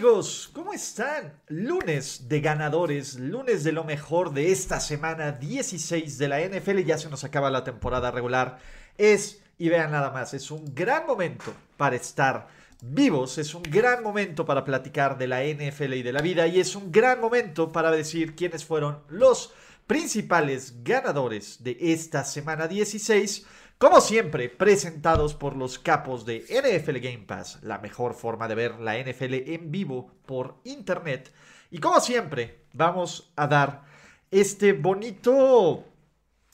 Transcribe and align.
Amigos, 0.00 0.50
¿cómo 0.54 0.72
están? 0.72 1.34
Lunes 1.48 2.26
de 2.26 2.40
ganadores, 2.40 3.16
lunes 3.16 3.64
de 3.64 3.72
lo 3.72 3.84
mejor 3.84 4.32
de 4.32 4.50
esta 4.50 4.80
semana 4.80 5.32
16 5.32 6.16
de 6.16 6.26
la 6.26 6.40
NFL, 6.40 6.78
ya 6.78 6.96
se 6.96 7.10
nos 7.10 7.22
acaba 7.22 7.50
la 7.50 7.64
temporada 7.64 8.10
regular. 8.10 8.60
Es, 8.96 9.42
y 9.58 9.68
vean 9.68 9.90
nada 9.90 10.10
más, 10.10 10.32
es 10.32 10.50
un 10.50 10.74
gran 10.74 11.06
momento 11.06 11.52
para 11.76 11.96
estar 11.96 12.48
vivos, 12.80 13.36
es 13.36 13.54
un 13.54 13.62
gran 13.62 14.02
momento 14.02 14.46
para 14.46 14.64
platicar 14.64 15.18
de 15.18 15.26
la 15.26 15.42
NFL 15.44 15.92
y 15.92 16.02
de 16.02 16.12
la 16.14 16.22
vida, 16.22 16.46
y 16.46 16.60
es 16.60 16.74
un 16.76 16.90
gran 16.90 17.20
momento 17.20 17.70
para 17.70 17.90
decir 17.90 18.34
quiénes 18.34 18.64
fueron 18.64 19.00
los 19.10 19.52
principales 19.86 20.82
ganadores 20.82 21.62
de 21.62 21.76
esta 21.78 22.24
semana 22.24 22.68
16 22.68 23.46
como 23.80 24.02
siempre, 24.02 24.50
presentados 24.50 25.32
por 25.32 25.56
los 25.56 25.78
capos 25.78 26.26
de 26.26 26.44
NFL 26.50 26.98
Game 26.98 27.24
Pass, 27.26 27.60
la 27.62 27.78
mejor 27.78 28.12
forma 28.12 28.46
de 28.46 28.54
ver 28.54 28.78
la 28.78 28.98
NFL 28.98 29.32
en 29.50 29.70
vivo 29.70 30.12
por 30.26 30.58
internet. 30.64 31.32
Y 31.70 31.78
como 31.78 31.98
siempre, 32.00 32.66
vamos 32.74 33.32
a 33.36 33.46
dar 33.46 33.84
este 34.30 34.74
bonito... 34.74 35.86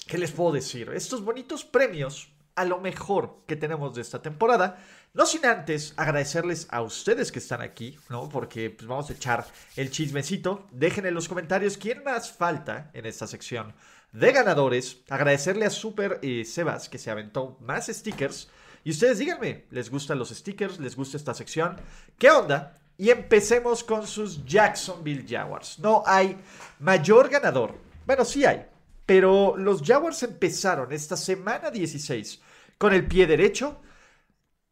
¿Qué 0.06 0.18
les 0.18 0.30
puedo 0.30 0.52
decir? 0.52 0.92
Estos 0.94 1.24
bonitos 1.24 1.64
premios 1.64 2.28
a 2.56 2.64
lo 2.64 2.80
mejor 2.80 3.42
que 3.46 3.54
tenemos 3.54 3.94
de 3.94 4.02
esta 4.02 4.22
temporada. 4.22 4.78
No 5.14 5.26
sin 5.26 5.46
antes 5.46 5.94
agradecerles 5.96 6.66
a 6.70 6.82
ustedes 6.82 7.30
que 7.30 7.38
están 7.38 7.62
aquí, 7.62 7.98
¿no? 8.08 8.28
Porque 8.28 8.70
pues, 8.70 8.88
vamos 8.88 9.08
a 9.08 9.12
echar 9.12 9.46
el 9.76 9.90
chismecito. 9.90 10.66
Dejen 10.72 11.06
en 11.06 11.14
los 11.14 11.28
comentarios 11.28 11.76
quién 11.76 12.02
más 12.02 12.32
falta 12.32 12.90
en 12.94 13.06
esta 13.06 13.26
sección 13.26 13.74
de 14.12 14.32
ganadores. 14.32 15.02
Agradecerle 15.08 15.66
a 15.66 15.70
Super 15.70 16.18
eh, 16.22 16.44
Sebas 16.44 16.88
que 16.88 16.98
se 16.98 17.10
aventó 17.10 17.56
más 17.60 17.86
stickers. 17.86 18.48
Y 18.84 18.90
ustedes 18.90 19.18
díganme, 19.18 19.66
¿les 19.70 19.90
gustan 19.90 20.18
los 20.18 20.30
stickers? 20.30 20.80
¿Les 20.80 20.96
gusta 20.96 21.16
esta 21.16 21.34
sección? 21.34 21.76
¿Qué 22.18 22.30
onda? 22.30 22.74
Y 22.98 23.10
empecemos 23.10 23.84
con 23.84 24.06
sus 24.06 24.44
Jacksonville 24.46 25.26
Jaguars. 25.28 25.78
No 25.78 26.02
hay 26.06 26.38
mayor 26.78 27.28
ganador. 27.28 27.74
Bueno, 28.06 28.24
sí 28.24 28.44
hay. 28.44 28.66
Pero 29.06 29.56
los 29.56 29.82
Jaguars 29.82 30.22
empezaron 30.24 30.92
esta 30.92 31.16
semana 31.16 31.70
16 31.70 32.40
con 32.76 32.92
el 32.92 33.06
pie 33.06 33.26
derecho, 33.26 33.80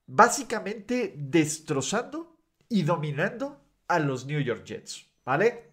básicamente 0.06 1.14
destrozando 1.16 2.36
y 2.68 2.82
dominando 2.82 3.60
a 3.88 4.00
los 4.00 4.26
New 4.26 4.40
York 4.40 4.64
Jets. 4.64 5.06
¿Vale? 5.24 5.70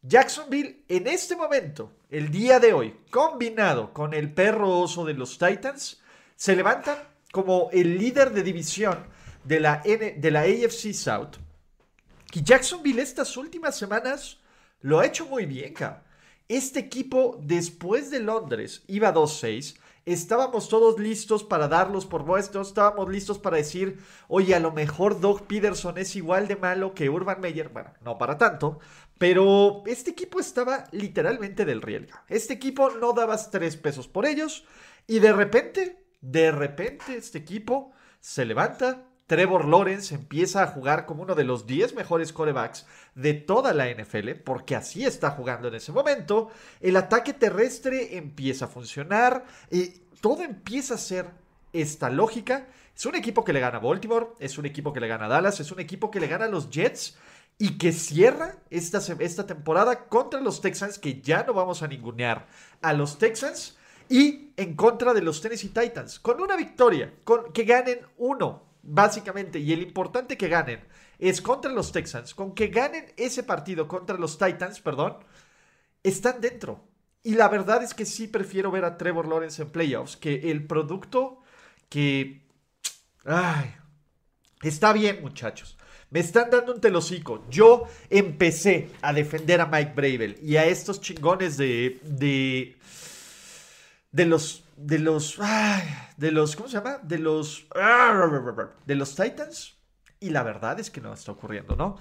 Jacksonville 0.00 0.84
en 0.88 1.06
este 1.06 1.34
momento, 1.34 1.92
el 2.10 2.30
día 2.30 2.60
de 2.60 2.72
hoy, 2.72 2.94
combinado 3.10 3.92
con 3.92 4.12
el 4.14 4.32
perro 4.32 4.78
oso 4.80 5.04
de 5.04 5.14
los 5.14 5.38
Titans, 5.38 6.00
se 6.36 6.54
levantan 6.54 6.98
como 7.32 7.70
el 7.72 7.98
líder 7.98 8.30
de 8.32 8.42
división 8.42 9.06
de 9.44 9.60
la, 9.60 9.82
de 9.82 10.30
la 10.30 10.42
AFC 10.42 10.92
South. 10.92 11.36
Y 12.32 12.42
Jacksonville 12.42 13.00
estas 13.00 13.36
últimas 13.36 13.76
semanas 13.76 14.38
lo 14.80 15.00
ha 15.00 15.06
hecho 15.06 15.26
muy 15.26 15.46
bien, 15.46 15.72
Este 16.48 16.80
equipo, 16.80 17.38
después 17.42 18.10
de 18.10 18.20
Londres, 18.20 18.82
iba 18.86 19.12
2-6 19.12 19.76
estábamos 20.06 20.68
todos 20.68 20.98
listos 20.98 21.44
para 21.44 21.68
darlos 21.68 22.06
por 22.06 22.24
vuestros, 22.24 22.68
estábamos 22.68 23.08
listos 23.08 23.38
para 23.38 23.56
decir, 23.56 23.98
oye, 24.28 24.54
a 24.54 24.60
lo 24.60 24.72
mejor 24.72 25.20
Doug 25.20 25.46
Peterson 25.46 25.98
es 25.98 26.14
igual 26.16 26.46
de 26.46 26.56
malo 26.56 26.94
que 26.94 27.08
Urban 27.08 27.40
Meyer, 27.40 27.68
bueno, 27.70 27.92
no 28.02 28.18
para 28.18 28.36
tanto, 28.36 28.80
pero 29.18 29.82
este 29.86 30.10
equipo 30.10 30.40
estaba 30.40 30.84
literalmente 30.92 31.64
del 31.64 31.82
rielga. 31.82 32.24
Este 32.28 32.54
equipo 32.54 32.90
no 32.90 33.12
dabas 33.12 33.50
tres 33.50 33.76
pesos 33.76 34.08
por 34.08 34.26
ellos 34.26 34.64
y 35.06 35.20
de 35.20 35.32
repente, 35.32 36.04
de 36.20 36.52
repente 36.52 37.16
este 37.16 37.38
equipo 37.38 37.92
se 38.20 38.44
levanta, 38.44 39.06
Trevor 39.26 39.64
Lawrence 39.64 40.14
empieza 40.14 40.62
a 40.62 40.66
jugar 40.66 41.06
como 41.06 41.22
uno 41.22 41.34
de 41.34 41.44
los 41.44 41.66
10 41.66 41.94
mejores 41.94 42.32
corebacks 42.32 42.86
de 43.14 43.32
toda 43.32 43.72
la 43.72 43.88
NFL, 43.88 44.32
porque 44.44 44.76
así 44.76 45.06
está 45.06 45.30
jugando 45.30 45.68
en 45.68 45.76
ese 45.76 45.92
momento. 45.92 46.50
El 46.80 46.96
ataque 46.96 47.32
terrestre 47.32 48.18
empieza 48.18 48.66
a 48.66 48.68
funcionar 48.68 49.46
y 49.70 49.86
todo 50.20 50.42
empieza 50.42 50.94
a 50.94 50.98
ser 50.98 51.30
esta 51.72 52.10
lógica. 52.10 52.66
Es 52.94 53.06
un 53.06 53.14
equipo 53.14 53.44
que 53.44 53.54
le 53.54 53.60
gana 53.60 53.78
a 53.78 53.80
Baltimore, 53.80 54.26
es 54.40 54.58
un 54.58 54.66
equipo 54.66 54.92
que 54.92 55.00
le 55.00 55.08
gana 55.08 55.24
a 55.24 55.28
Dallas, 55.28 55.58
es 55.58 55.72
un 55.72 55.80
equipo 55.80 56.10
que 56.10 56.20
le 56.20 56.28
gana 56.28 56.44
a 56.44 56.48
los 56.48 56.68
Jets 56.68 57.16
y 57.58 57.78
que 57.78 57.92
cierra 57.92 58.56
esta, 58.68 58.98
esta 59.20 59.46
temporada 59.46 60.06
contra 60.08 60.40
los 60.40 60.60
Texans, 60.60 60.98
que 60.98 61.22
ya 61.22 61.44
no 61.44 61.54
vamos 61.54 61.82
a 61.82 61.88
ningunear 61.88 62.46
a 62.82 62.92
los 62.92 63.18
Texans, 63.18 63.78
y 64.08 64.50
en 64.56 64.74
contra 64.74 65.14
de 65.14 65.22
los 65.22 65.40
Tennessee 65.40 65.68
Titans, 65.68 66.18
con 66.18 66.40
una 66.42 66.56
victoria, 66.56 67.14
con 67.24 67.52
que 67.52 67.64
ganen 67.64 68.00
uno 68.18 68.63
básicamente, 68.84 69.58
y 69.58 69.72
el 69.72 69.82
importante 69.82 70.36
que 70.36 70.48
ganen 70.48 70.80
es 71.18 71.40
contra 71.40 71.72
los 71.72 71.92
Texans, 71.92 72.34
con 72.34 72.54
que 72.54 72.68
ganen 72.68 73.06
ese 73.16 73.42
partido 73.42 73.88
contra 73.88 74.16
los 74.16 74.38
Titans, 74.38 74.80
perdón, 74.80 75.16
están 76.02 76.40
dentro. 76.40 76.84
Y 77.22 77.34
la 77.34 77.48
verdad 77.48 77.82
es 77.82 77.94
que 77.94 78.04
sí 78.04 78.28
prefiero 78.28 78.70
ver 78.70 78.84
a 78.84 78.98
Trevor 78.98 79.26
Lawrence 79.26 79.62
en 79.62 79.70
playoffs 79.70 80.16
que 80.16 80.50
el 80.50 80.66
producto 80.66 81.40
que... 81.88 82.42
Ay, 83.24 83.74
está 84.62 84.92
bien 84.92 85.22
muchachos. 85.22 85.78
Me 86.10 86.20
están 86.20 86.50
dando 86.50 86.74
un 86.74 86.80
telocico. 86.80 87.46
Yo 87.48 87.84
empecé 88.10 88.90
a 89.00 89.12
defender 89.14 89.60
a 89.62 89.66
Mike 89.66 89.92
Bravel 89.94 90.38
y 90.42 90.56
a 90.56 90.66
estos 90.66 91.00
chingones 91.00 91.56
de... 91.56 91.98
de 92.02 92.76
de 94.14 94.26
los 94.26 94.63
de 94.76 94.98
los 94.98 95.38
de 96.16 96.32
los 96.32 96.56
¿cómo 96.56 96.68
se 96.68 96.76
llama? 96.76 96.98
De 97.02 97.18
los 97.18 97.66
de 98.86 98.94
los 98.94 99.14
Titans 99.14 99.76
y 100.20 100.30
la 100.30 100.42
verdad 100.42 100.80
es 100.80 100.90
que 100.90 101.00
no 101.00 101.12
está 101.12 101.32
ocurriendo, 101.32 101.76
¿no? 101.76 101.96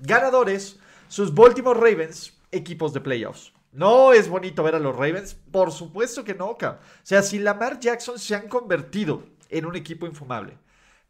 Ganadores 0.00 0.78
sus 1.08 1.34
Baltimore 1.34 1.78
Ravens, 1.78 2.38
equipos 2.50 2.92
de 2.92 3.00
playoffs. 3.00 3.52
No 3.72 4.12
es 4.12 4.28
bonito 4.28 4.62
ver 4.62 4.74
a 4.74 4.78
los 4.78 4.94
Ravens, 4.94 5.34
por 5.34 5.72
supuesto 5.72 6.24
que 6.24 6.34
no, 6.34 6.50
O 6.50 6.78
sea, 7.02 7.22
si 7.22 7.38
Lamar 7.38 7.80
Jackson 7.80 8.18
se 8.18 8.34
han 8.34 8.48
convertido 8.48 9.24
en 9.48 9.66
un 9.66 9.76
equipo 9.76 10.06
infumable. 10.06 10.58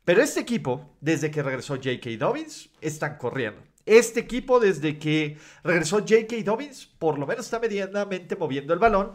Pero 0.04 0.22
este 0.22 0.40
equipo, 0.40 0.96
desde 1.00 1.30
que 1.30 1.42
regresó 1.42 1.74
J.K. 1.76 2.10
Dobbins, 2.18 2.70
están 2.80 3.16
corriendo. 3.16 3.62
Este 3.86 4.20
equipo, 4.20 4.60
desde 4.60 4.98
que 4.98 5.38
regresó 5.64 5.98
J.K. 5.98 6.36
Dobbins, 6.44 6.86
por 6.86 7.18
lo 7.18 7.26
menos 7.26 7.44
está 7.44 7.58
medianamente 7.58 8.36
moviendo 8.36 8.72
el 8.74 8.80
balón 8.80 9.12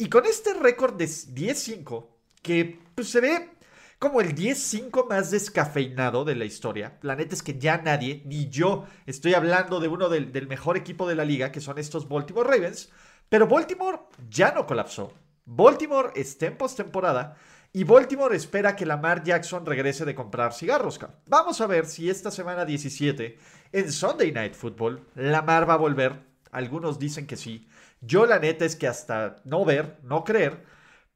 y 0.00 0.08
con 0.08 0.24
este 0.24 0.54
récord 0.54 0.94
de 0.94 1.04
10-5, 1.04 2.06
que 2.42 2.80
pues, 2.94 3.10
se 3.10 3.20
ve 3.20 3.50
como 3.98 4.22
el 4.22 4.34
10-5 4.34 5.06
más 5.06 5.30
descafeinado 5.30 6.24
de 6.24 6.34
la 6.34 6.46
historia. 6.46 6.98
La 7.02 7.16
neta 7.16 7.34
es 7.34 7.42
que 7.42 7.58
ya 7.58 7.76
nadie, 7.82 8.22
ni 8.24 8.48
yo, 8.48 8.86
estoy 9.04 9.34
hablando 9.34 9.78
de 9.78 9.88
uno 9.88 10.08
del, 10.08 10.32
del 10.32 10.48
mejor 10.48 10.78
equipo 10.78 11.06
de 11.06 11.16
la 11.16 11.26
liga, 11.26 11.52
que 11.52 11.60
son 11.60 11.78
estos 11.78 12.08
Baltimore 12.08 12.48
Ravens. 12.48 12.90
Pero 13.28 13.46
Baltimore 13.46 13.98
ya 14.30 14.52
no 14.52 14.66
colapsó. 14.66 15.12
Baltimore 15.44 16.12
está 16.16 16.46
en 16.46 16.56
postemporada 16.56 17.36
y 17.70 17.84
Baltimore 17.84 18.34
espera 18.34 18.74
que 18.74 18.86
Lamar 18.86 19.22
Jackson 19.22 19.66
regrese 19.66 20.06
de 20.06 20.14
comprar 20.14 20.54
cigarros. 20.54 20.98
Vamos 21.26 21.60
a 21.60 21.66
ver 21.66 21.84
si 21.84 22.08
esta 22.08 22.30
semana 22.30 22.64
17 22.64 23.38
en 23.72 23.92
Sunday 23.92 24.32
Night 24.32 24.54
Football 24.54 25.06
Lamar 25.14 25.68
va 25.68 25.74
a 25.74 25.76
volver. 25.76 26.24
Algunos 26.52 26.98
dicen 26.98 27.26
que 27.26 27.36
sí. 27.36 27.68
Yo 28.00 28.26
la 28.26 28.38
neta 28.38 28.64
es 28.64 28.76
que 28.76 28.88
hasta 28.88 29.36
no 29.44 29.64
ver, 29.64 29.98
no 30.02 30.24
creer, 30.24 30.64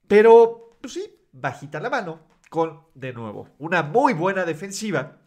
pero 0.06 0.76
pues 0.80 0.92
sí, 0.94 1.14
bajita 1.32 1.80
la 1.80 1.90
mano 1.90 2.20
con, 2.50 2.82
de 2.94 3.12
nuevo, 3.12 3.48
una 3.58 3.82
muy 3.82 4.12
buena 4.12 4.44
defensiva 4.44 5.18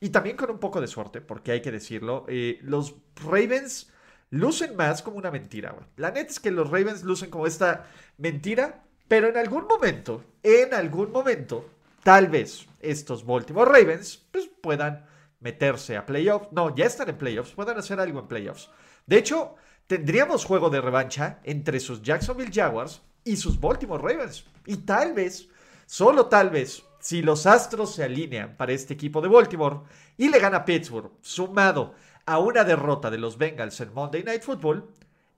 y 0.00 0.10
también 0.10 0.36
con 0.36 0.50
un 0.50 0.58
poco 0.58 0.80
de 0.80 0.86
suerte, 0.86 1.20
porque 1.20 1.52
hay 1.52 1.62
que 1.62 1.70
decirlo, 1.70 2.24
eh, 2.28 2.58
los 2.62 2.94
Ravens 3.24 3.92
lucen 4.30 4.74
más 4.74 5.02
como 5.02 5.18
una 5.18 5.30
mentira. 5.30 5.76
La 5.96 6.10
neta 6.10 6.30
es 6.30 6.40
que 6.40 6.50
los 6.50 6.70
Ravens 6.70 7.04
lucen 7.04 7.30
como 7.30 7.46
esta 7.46 7.86
mentira, 8.18 8.82
pero 9.06 9.28
en 9.28 9.36
algún 9.36 9.66
momento, 9.66 10.24
en 10.42 10.72
algún 10.72 11.12
momento, 11.12 11.68
tal 12.02 12.28
vez 12.28 12.66
estos 12.80 13.24
Baltimore 13.24 13.70
Ravens 13.70 14.26
pues, 14.30 14.48
puedan 14.60 15.06
meterse 15.40 15.96
a 15.96 16.06
playoffs. 16.06 16.48
No, 16.52 16.74
ya 16.74 16.86
están 16.86 17.08
en 17.10 17.18
playoffs, 17.18 17.52
puedan 17.52 17.78
hacer 17.78 18.00
algo 18.00 18.20
en 18.20 18.28
playoffs. 18.28 18.70
De 19.06 19.18
hecho, 19.18 19.56
tendríamos 19.86 20.44
juego 20.44 20.70
de 20.70 20.80
revancha 20.80 21.40
entre 21.44 21.80
sus 21.80 22.02
Jacksonville 22.02 22.52
Jaguars 22.52 23.02
y 23.24 23.36
sus 23.36 23.60
Baltimore 23.60 24.02
Ravens. 24.02 24.44
Y 24.66 24.78
tal 24.78 25.12
vez, 25.12 25.48
solo 25.86 26.26
tal 26.26 26.50
vez, 26.50 26.84
si 27.00 27.22
los 27.22 27.46
astros 27.46 27.94
se 27.94 28.04
alinean 28.04 28.56
para 28.56 28.72
este 28.72 28.94
equipo 28.94 29.20
de 29.20 29.28
Baltimore 29.28 29.80
y 30.16 30.28
le 30.28 30.38
gana 30.38 30.64
Pittsburgh, 30.64 31.10
sumado 31.20 31.94
a 32.26 32.38
una 32.38 32.64
derrota 32.64 33.10
de 33.10 33.18
los 33.18 33.36
Bengals 33.36 33.80
en 33.80 33.92
Monday 33.92 34.22
Night 34.22 34.42
Football, 34.42 34.88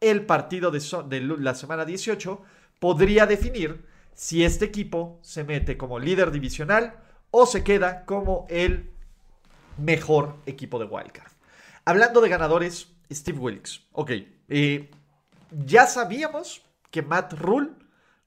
el 0.00 0.26
partido 0.26 0.70
de, 0.70 0.80
de 1.08 1.20
la 1.20 1.54
semana 1.54 1.84
18 1.84 2.42
podría 2.78 3.26
definir 3.26 3.86
si 4.14 4.44
este 4.44 4.66
equipo 4.66 5.18
se 5.22 5.44
mete 5.44 5.76
como 5.76 5.98
líder 5.98 6.30
divisional 6.30 6.98
o 7.30 7.46
se 7.46 7.64
queda 7.64 8.04
como 8.04 8.46
el 8.48 8.90
mejor 9.78 10.36
equipo 10.46 10.78
de 10.78 10.84
Wildcard. 10.84 11.32
Hablando 11.84 12.20
de 12.20 12.28
ganadores, 12.28 12.93
Steve 13.10 13.38
Wilkes. 13.38 13.82
Ok, 13.92 14.10
eh, 14.48 14.90
ya 15.50 15.86
sabíamos 15.86 16.62
que 16.90 17.02
Matt 17.02 17.34
Rule 17.34 17.70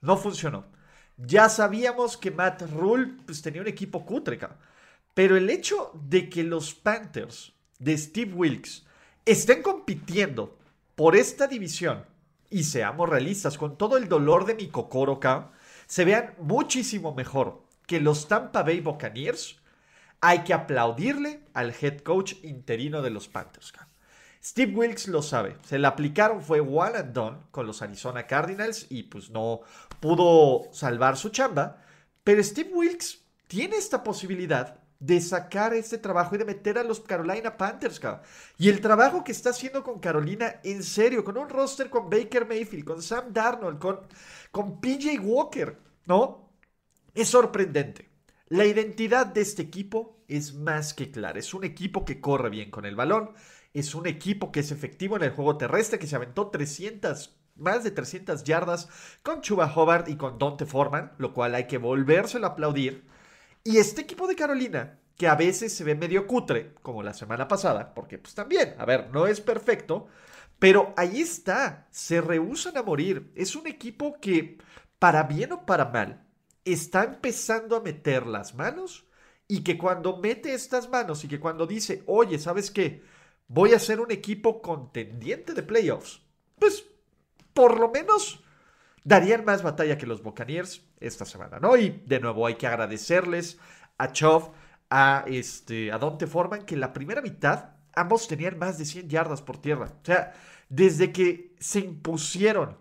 no 0.02 0.18
funcionó. 0.18 0.66
Ya 1.18 1.50
sabíamos 1.50 2.18
que 2.18 2.32
Matt 2.32 2.62
Rule 2.72 3.18
pues, 3.26 3.42
tenía 3.42 3.62
un 3.62 3.68
equipo 3.68 4.06
cutre, 4.06 4.40
pero 5.14 5.36
el 5.36 5.50
hecho 5.50 5.92
de 5.96 6.30
que 6.30 6.44
los 6.44 6.76
Panthers 6.76 7.54
de 7.80 7.98
Steve 7.98 8.34
Wilkes 8.34 8.86
estén 9.26 9.64
compitiendo 9.64 10.58
por 10.96 11.16
esta 11.16 11.48
división 11.48 12.06
y 12.50 12.64
seamos 12.64 13.10
realistas, 13.10 13.58
con 13.58 13.78
todo 13.78 13.98
el 13.98 14.08
dolor 14.08 14.46
de 14.46 14.56
mi 14.56 14.68
cocoro 14.68 15.14
acá, 15.14 15.52
se 15.86 16.06
vean 16.06 16.34
muchísimo 16.40 17.14
mejor 17.14 17.64
que 17.86 18.00
los 18.00 18.28
Tampa 18.28 18.64
Bay 18.64 18.80
Buccaneers, 18.80 19.60
hay 20.22 20.40
que 20.40 20.54
aplaudirle 20.54 21.42
al 21.54 21.74
head 21.80 22.00
coach 22.00 22.34
interino 22.44 23.02
de 23.02 23.10
los 23.10 23.28
Panthers. 23.28 23.74
Steve 24.44 24.74
Wilkes 24.74 25.08
lo 25.08 25.22
sabe. 25.22 25.58
Se 25.64 25.80
le 25.80 25.88
aplicaron, 25.88 26.42
fue 26.42 26.60
one 26.60 26.98
and 26.98 27.14
done 27.14 27.38
con 27.52 27.68
los 27.68 27.82
Arizona 27.82 28.26
Cardinals 28.26 28.88
y 28.90 29.04
pues 29.04 29.30
no 29.30 29.62
pudo 30.00 30.72
salvar 30.72 31.18
su 31.18 31.30
chamba. 31.30 31.82
Pero 32.24 32.44
Steve 32.44 32.72
Wilkes 32.74 33.24
tiene 33.48 33.78
esta 33.78 34.04
posibilidad 34.04 34.80
de 35.00 35.22
sacar 35.22 35.74
este 35.74 35.98
trabajo 35.98 36.36
y 36.36 36.38
de 36.40 36.46
meter 36.46 36.78
a 36.78 36.84
los 36.84 37.00
Carolina 37.02 37.56
Panthers, 37.56 38.02
Y 38.58 38.70
el 38.70 38.82
trabajo 38.82 39.24
que 39.24 39.32
está 39.32 39.52
haciendo 39.52 39.84
con 39.84 40.00
Carolina, 40.00 40.60
en 40.64 40.84
serio, 40.84 41.24
con 41.24 41.38
un 41.38 41.50
roster 41.50 41.90
con 41.90 42.10
Baker 42.10 42.48
Mayfield, 42.48 42.84
con 42.84 43.02
Sam 43.02 43.32
Darnold, 43.32 43.80
con, 43.80 44.00
con 44.52 44.82
PJ 44.82 45.20
Walker, 45.20 45.78
¿no? 46.06 46.52
Es 47.14 47.30
sorprendente. 47.30 48.10
La 48.50 48.66
identidad 48.66 49.28
de 49.28 49.42
este 49.42 49.62
equipo 49.62 50.24
es 50.28 50.54
más 50.54 50.94
que 50.94 51.12
clara. 51.12 51.38
Es 51.40 51.54
un 51.54 51.64
equipo 51.64 52.06
que 52.06 52.22
corre 52.22 52.50
bien 52.50 52.72
con 52.72 52.86
el 52.86 52.96
balón. 52.96 53.32
Es 53.78 53.94
un 53.94 54.08
equipo 54.08 54.52
que 54.52 54.62
es 54.62 54.72
efectivo 54.72 55.18
en 55.18 55.22
el 55.22 55.30
juego 55.30 55.56
terrestre, 55.56 56.00
que 56.00 56.08
se 56.08 56.16
aventó 56.16 56.48
300 56.48 57.38
más 57.58 57.84
de 57.84 57.92
300 57.92 58.44
yardas 58.44 58.90
con 59.22 59.42
Chuba 59.42 59.72
Hobart 59.72 60.10
y 60.10 60.16
con 60.16 60.40
Dante 60.40 60.66
Foreman, 60.66 61.12
lo 61.20 61.32
cual 61.32 61.54
hay 61.54 61.68
que 61.68 61.78
volvérselo 61.78 62.48
a 62.48 62.50
aplaudir. 62.50 63.06
Y 63.64 63.78
este 63.78 64.02
equipo 64.02 64.26
de 64.26 64.36
Carolina, 64.36 65.00
que 65.16 65.28
a 65.28 65.36
veces 65.36 65.74
se 65.74 65.84
ve 65.84 65.94
medio 65.94 66.26
cutre, 66.26 66.74
como 66.82 67.04
la 67.04 67.14
semana 67.14 67.48
pasada, 67.48 67.94
porque 67.94 68.18
pues 68.18 68.34
también, 68.34 68.74
a 68.80 68.86
ver, 68.86 69.12
no 69.12 69.28
es 69.28 69.42
perfecto, 69.42 70.08
pero 70.58 70.96
ahí 70.98 71.22
está, 71.22 71.88
se 71.92 72.20
rehusan 72.20 72.78
a 72.78 72.84
morir. 72.84 73.32
Es 73.36 73.56
un 73.56 73.68
equipo 73.68 74.20
que, 74.20 74.58
para 74.98 75.22
bien 75.22 75.52
o 75.52 75.68
para 75.68 75.86
mal, 75.86 76.26
está 76.66 77.04
empezando 77.04 77.76
a 77.76 77.82
meter 77.82 78.26
las 78.26 78.56
manos 78.56 79.06
y 79.48 79.64
que 79.64 79.78
cuando 79.78 80.18
mete 80.18 80.56
estas 80.56 80.90
manos 80.90 81.24
y 81.24 81.28
que 81.28 81.40
cuando 81.40 81.68
dice, 81.68 82.02
oye, 82.08 82.40
¿sabes 82.40 82.72
qué? 82.72 83.04
Voy 83.48 83.74
a 83.74 83.80
ser 83.80 84.00
un 84.00 84.12
equipo 84.12 84.62
contendiente 84.62 85.54
de 85.54 85.64
playoffs. 85.64 86.22
Pues, 86.60 86.86
por 87.54 87.80
lo 87.80 87.90
menos 87.90 88.44
darían 89.04 89.46
más 89.46 89.64
batalla 89.64 89.98
que 89.98 90.06
los 90.06 90.22
Buccaneers 90.22 90.84
esta 91.00 91.26
semana, 91.26 91.60
¿no? 91.60 91.78
Y 91.78 92.04
de 92.06 92.20
nuevo 92.20 92.46
hay 92.46 92.56
que 92.56 92.68
agradecerles 92.68 93.58
a 93.98 94.12
Chov, 94.12 94.52
a, 94.90 95.24
este, 95.28 95.92
a 95.92 95.98
Dante 95.98 96.28
Forman, 96.28 96.66
que 96.66 96.76
en 96.76 96.82
la 96.82 96.94
primera 96.94 97.22
mitad 97.22 97.72
ambos 97.94 98.28
tenían 98.28 98.60
más 98.60 98.78
de 98.78 98.86
100 98.86 99.10
yardas 99.10 99.42
por 99.42 99.62
tierra. 99.62 99.86
O 99.86 100.06
sea, 100.06 100.34
desde 100.70 101.12
que 101.12 101.56
se 101.60 101.80
impusieron, 101.80 102.78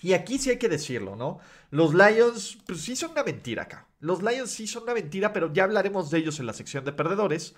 y 0.00 0.12
aquí 0.12 0.38
sí 0.38 0.50
hay 0.50 0.58
que 0.58 0.68
decirlo, 0.68 1.16
¿no? 1.16 1.38
Los 1.70 1.94
Lions, 1.94 2.58
pues 2.66 2.82
sí 2.82 2.96
son 2.96 3.12
una 3.12 3.24
mentira 3.24 3.64
acá. 3.64 3.88
Los 4.00 4.22
Lions 4.22 4.50
sí 4.50 4.66
son 4.66 4.84
una 4.84 4.94
mentira, 4.94 5.32
pero 5.32 5.52
ya 5.52 5.64
hablaremos 5.64 6.10
de 6.10 6.18
ellos 6.18 6.40
en 6.40 6.46
la 6.46 6.52
sección 6.52 6.84
de 6.84 6.92
perdedores. 6.92 7.54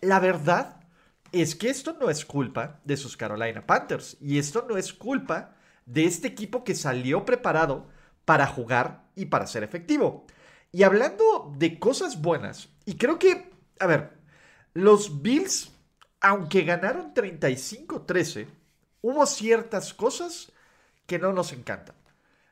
La 0.00 0.20
verdad 0.20 0.83
es 1.42 1.54
que 1.54 1.68
esto 1.68 1.96
no 2.00 2.10
es 2.10 2.24
culpa 2.24 2.80
de 2.84 2.96
sus 2.96 3.16
Carolina 3.16 3.66
Panthers, 3.66 4.16
y 4.20 4.38
esto 4.38 4.66
no 4.68 4.76
es 4.76 4.92
culpa 4.92 5.56
de 5.86 6.04
este 6.04 6.28
equipo 6.28 6.64
que 6.64 6.74
salió 6.74 7.24
preparado 7.24 7.86
para 8.24 8.46
jugar 8.46 9.04
y 9.16 9.26
para 9.26 9.46
ser 9.46 9.62
efectivo. 9.62 10.26
Y 10.72 10.82
hablando 10.82 11.52
de 11.56 11.78
cosas 11.78 12.20
buenas, 12.20 12.68
y 12.84 12.96
creo 12.96 13.18
que, 13.18 13.50
a 13.78 13.86
ver, 13.86 14.12
los 14.72 15.22
Bills, 15.22 15.72
aunque 16.20 16.62
ganaron 16.62 17.14
35-13, 17.14 18.46
hubo 19.02 19.26
ciertas 19.26 19.94
cosas 19.94 20.52
que 21.06 21.18
no 21.18 21.32
nos 21.32 21.52
encantan. 21.52 21.96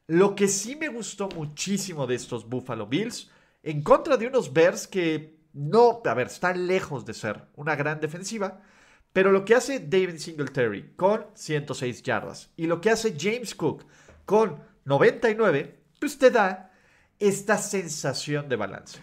Lo 0.07 0.35
que 0.35 0.49
sí 0.49 0.77
me 0.77 0.89
gustó 0.89 1.29
muchísimo 1.29 2.07
de 2.07 2.17
estos 2.17 2.49
Buffalo 2.49 2.87
Bills, 2.87 3.31
en 3.63 3.83
contra 3.83 4.17
de 4.17 4.27
unos 4.27 4.53
Bears 4.53 4.87
que 4.87 5.41
no, 5.53 6.03
a 6.05 6.15
ver, 6.15 6.27
están 6.29 6.67
lejos 6.67 7.05
de 7.05 7.15
ser 7.15 7.47
una 7.57 7.77
gran 7.77 8.01
defensiva, 8.01 8.61
pero 9.13 9.31
lo 9.31 9.45
que 9.45 9.55
hace 9.55 9.81
David 9.81 10.19
Singletary 10.19 10.95
con 10.97 11.27
106 11.35 12.03
yardas 12.03 12.51
y 12.57 12.67
lo 12.67 12.81
que 12.81 12.91
hace 12.91 13.15
James 13.19 13.55
Cook 13.55 13.85
con 14.25 14.59
99, 14.85 15.79
pues 16.01 16.19
te 16.19 16.31
da 16.31 16.73
esta 17.19 17.59
sensación 17.59 18.49
de 18.49 18.57
balance. 18.57 18.99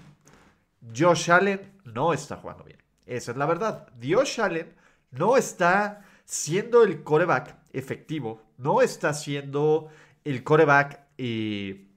Josh 0.96 1.32
Allen 1.32 1.80
no 1.86 2.14
está 2.14 2.38
jugando 2.38 2.64
bien. 2.64 2.80
Esa 3.06 3.32
es 3.32 3.38
la 3.38 3.46
verdad. 3.46 3.88
Josh 4.02 4.42
Allen 4.42 4.74
no 5.12 5.38
está 5.38 6.06
siendo 6.26 6.84
el 6.84 7.04
coreback 7.04 7.58
efectivo, 7.74 8.44
no 8.58 8.82
está 8.82 9.14
siendo 9.14 9.90
el 10.24 10.44
coreback, 10.44 11.02
eh, 11.18 11.88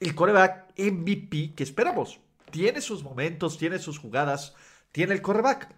el 0.00 0.14
coreback 0.14 0.72
MVP 0.76 1.54
que 1.54 1.62
esperamos. 1.62 2.20
Tiene 2.50 2.80
sus 2.80 3.04
momentos, 3.04 3.58
tiene 3.58 3.78
sus 3.78 3.98
jugadas, 3.98 4.54
tiene 4.90 5.14
el 5.14 5.22
coreback. 5.22 5.72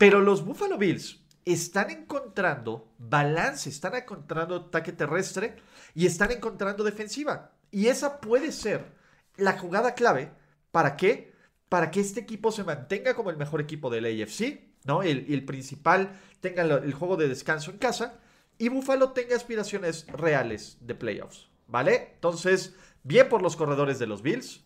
Pero 0.00 0.22
los 0.22 0.42
Buffalo 0.46 0.78
Bills 0.78 1.20
están 1.44 1.90
encontrando 1.90 2.94
balance, 2.96 3.68
están 3.68 3.94
encontrando 3.96 4.56
ataque 4.56 4.92
terrestre 4.92 5.56
y 5.94 6.06
están 6.06 6.30
encontrando 6.30 6.84
defensiva. 6.84 7.52
Y 7.70 7.88
esa 7.88 8.18
puede 8.18 8.50
ser 8.50 8.94
la 9.36 9.58
jugada 9.58 9.92
clave 9.92 10.32
para 10.70 10.96
que 10.96 11.34
para 11.68 11.90
que 11.90 12.00
este 12.00 12.20
equipo 12.20 12.50
se 12.50 12.64
mantenga 12.64 13.12
como 13.12 13.28
el 13.28 13.36
mejor 13.36 13.60
equipo 13.60 13.90
del 13.90 14.06
AFC, 14.06 14.70
¿no? 14.84 15.02
El, 15.02 15.26
el 15.28 15.44
principal 15.44 16.18
tenga 16.40 16.62
el, 16.62 16.94
juego 16.94 17.18
de 17.18 17.28
descanso 17.28 17.70
en 17.70 17.76
casa 17.76 18.20
y 18.56 18.70
Buffalo 18.70 19.10
tenga 19.12 19.36
aspiraciones 19.36 20.06
reales 20.06 20.78
de 20.80 20.94
playoffs, 20.94 21.50
¿vale? 21.66 22.12
Entonces, 22.14 22.74
bien 23.02 23.28
por 23.28 23.42
los 23.42 23.54
corredores 23.54 23.98
de 23.98 24.06
los 24.06 24.22
Bills. 24.22 24.64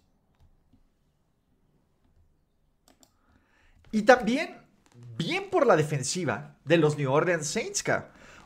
Y 3.91 4.03
también 4.03 4.64
bien 5.17 5.51
por 5.51 5.67
la 5.67 5.77
defensiva 5.77 6.57
de 6.65 6.79
los 6.79 6.97
New 6.97 7.11
Orleans 7.11 7.47
Saints. 7.47 7.85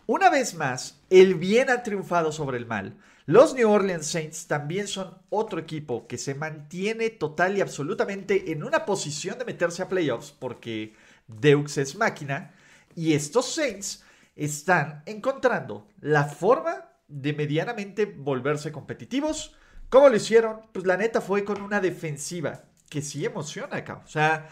Una 0.06 0.30
vez 0.30 0.54
más, 0.54 1.00
el 1.10 1.34
bien 1.34 1.70
ha 1.70 1.82
triunfado 1.82 2.32
sobre 2.32 2.58
el 2.58 2.66
mal. 2.66 2.96
Los 3.26 3.54
New 3.54 3.70
Orleans 3.70 4.06
Saints 4.06 4.46
también 4.46 4.88
son 4.88 5.18
otro 5.28 5.60
equipo 5.60 6.06
que 6.06 6.16
se 6.16 6.34
mantiene 6.34 7.10
total 7.10 7.58
y 7.58 7.60
absolutamente 7.60 8.52
en 8.52 8.64
una 8.64 8.86
posición 8.86 9.38
de 9.38 9.44
meterse 9.44 9.82
a 9.82 9.88
playoffs 9.88 10.32
porque 10.32 10.94
Deux 11.26 11.76
es 11.76 11.94
máquina 11.94 12.54
y 12.96 13.12
estos 13.12 13.52
Saints 13.54 14.02
están 14.34 15.02
encontrando 15.04 15.88
la 16.00 16.24
forma 16.24 16.86
de 17.06 17.34
medianamente 17.34 18.06
volverse 18.06 18.72
competitivos. 18.72 19.54
¿Cómo 19.90 20.08
lo 20.08 20.16
hicieron? 20.16 20.62
Pues 20.72 20.86
la 20.86 20.96
neta 20.96 21.20
fue 21.20 21.44
con 21.44 21.60
una 21.60 21.80
defensiva 21.80 22.64
que 22.88 23.02
sí 23.02 23.24
emociona 23.24 23.76
acá. 23.76 24.02
O 24.04 24.08
sea, 24.08 24.48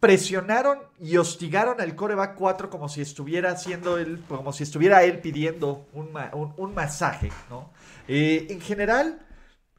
presionaron 0.00 0.78
y 0.98 1.18
hostigaron 1.18 1.80
al 1.80 1.94
coreback 1.94 2.34
4 2.34 2.70
como 2.70 2.88
si 2.88 3.02
estuviera 3.02 3.52
haciendo 3.52 3.98
él, 3.98 4.24
como 4.26 4.52
si 4.52 4.62
estuviera 4.62 5.04
él 5.04 5.20
pidiendo 5.20 5.86
un, 5.92 6.74
masaje, 6.74 7.30
¿no? 7.50 7.70
Eh, 8.08 8.46
en 8.48 8.60
general, 8.62 9.26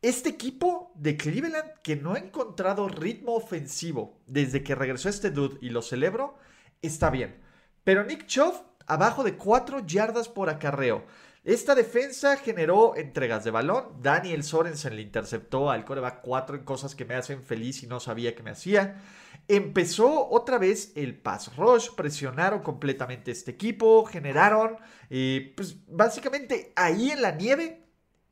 este 0.04 0.30
equipo 0.30 0.92
de 0.96 1.18
Cleveland 1.18 1.74
que 1.84 1.96
no 1.96 2.14
ha 2.14 2.20
encontrado 2.20 2.88
ritmo 2.88 3.34
ofensivo 3.34 4.20
desde 4.28 4.64
que 4.64 4.76
regresó 4.76 5.10
este 5.10 5.32
dude 5.32 5.58
y 5.62 5.70
lo 5.70 5.82
celebro, 5.82 6.38
está 6.82 7.10
bien. 7.10 7.42
Pero 7.84 8.04
Nick 8.04 8.28
Chubb, 8.28 8.54
abajo 8.86 9.24
de 9.24 9.36
4 9.36 9.86
yardas 9.86 10.30
por 10.30 10.50
acarreo. 10.50 11.04
Esta 11.44 11.74
defensa 11.74 12.38
generó 12.38 12.96
entregas 12.96 13.44
de 13.44 13.50
balón. 13.50 14.00
Daniel 14.00 14.44
Sorensen 14.44 14.96
le 14.96 15.02
interceptó 15.02 15.72
al 15.72 15.84
coreback 15.86 16.22
4 16.22 16.58
en 16.58 16.64
cosas 16.64 16.94
que 16.94 17.06
me 17.06 17.16
hacen 17.16 17.44
feliz 17.44 17.82
y 17.82 17.88
no 17.88 18.00
sabía 18.00 18.36
que 18.36 18.44
me 18.44 18.52
hacía. 18.52 19.02
Empezó 19.48 20.30
otra 20.30 20.58
vez 20.58 20.94
el 20.96 21.20
pass 21.20 21.56
rush, 21.58 21.90
presionaron 21.96 22.62
completamente 22.62 23.32
este 23.32 23.52
equipo, 23.52 24.06
generaron, 24.06 24.78
pues 25.10 25.76
básicamente 25.88 26.72
ahí 26.76 27.12
en 27.12 27.22
la 27.22 27.32
nieve, 27.32 27.84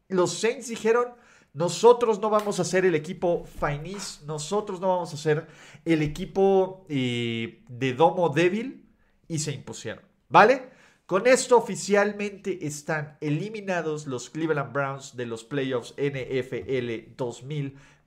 los 0.07 0.39
Saints 0.39 0.69
dijeron, 0.69 1.13
Nosotros 1.53 2.19
no 2.21 2.29
vamos 2.29 2.59
a 2.59 2.63
ser 2.63 2.85
el 2.85 2.95
equipo 2.95 3.43
Fainis, 3.43 4.21
nosotros 4.25 4.79
no 4.79 4.89
vamos 4.89 5.13
a 5.13 5.17
ser 5.17 5.47
el 5.83 6.01
equipo 6.03 6.85
de 6.87 7.93
Domo 7.97 8.29
débil 8.29 8.87
y 9.27 9.39
se 9.39 9.51
impusieron, 9.51 10.03
¿vale? 10.29 10.69
Con 11.07 11.25
esto 11.25 11.57
oficialmente 11.57 12.67
están 12.67 13.17
eliminados 13.19 14.05
los 14.05 14.29
Cleveland 14.29 14.71
Browns 14.71 15.17
de 15.17 15.25
los 15.25 15.43
playoffs 15.43 15.95
NFL 15.97 17.15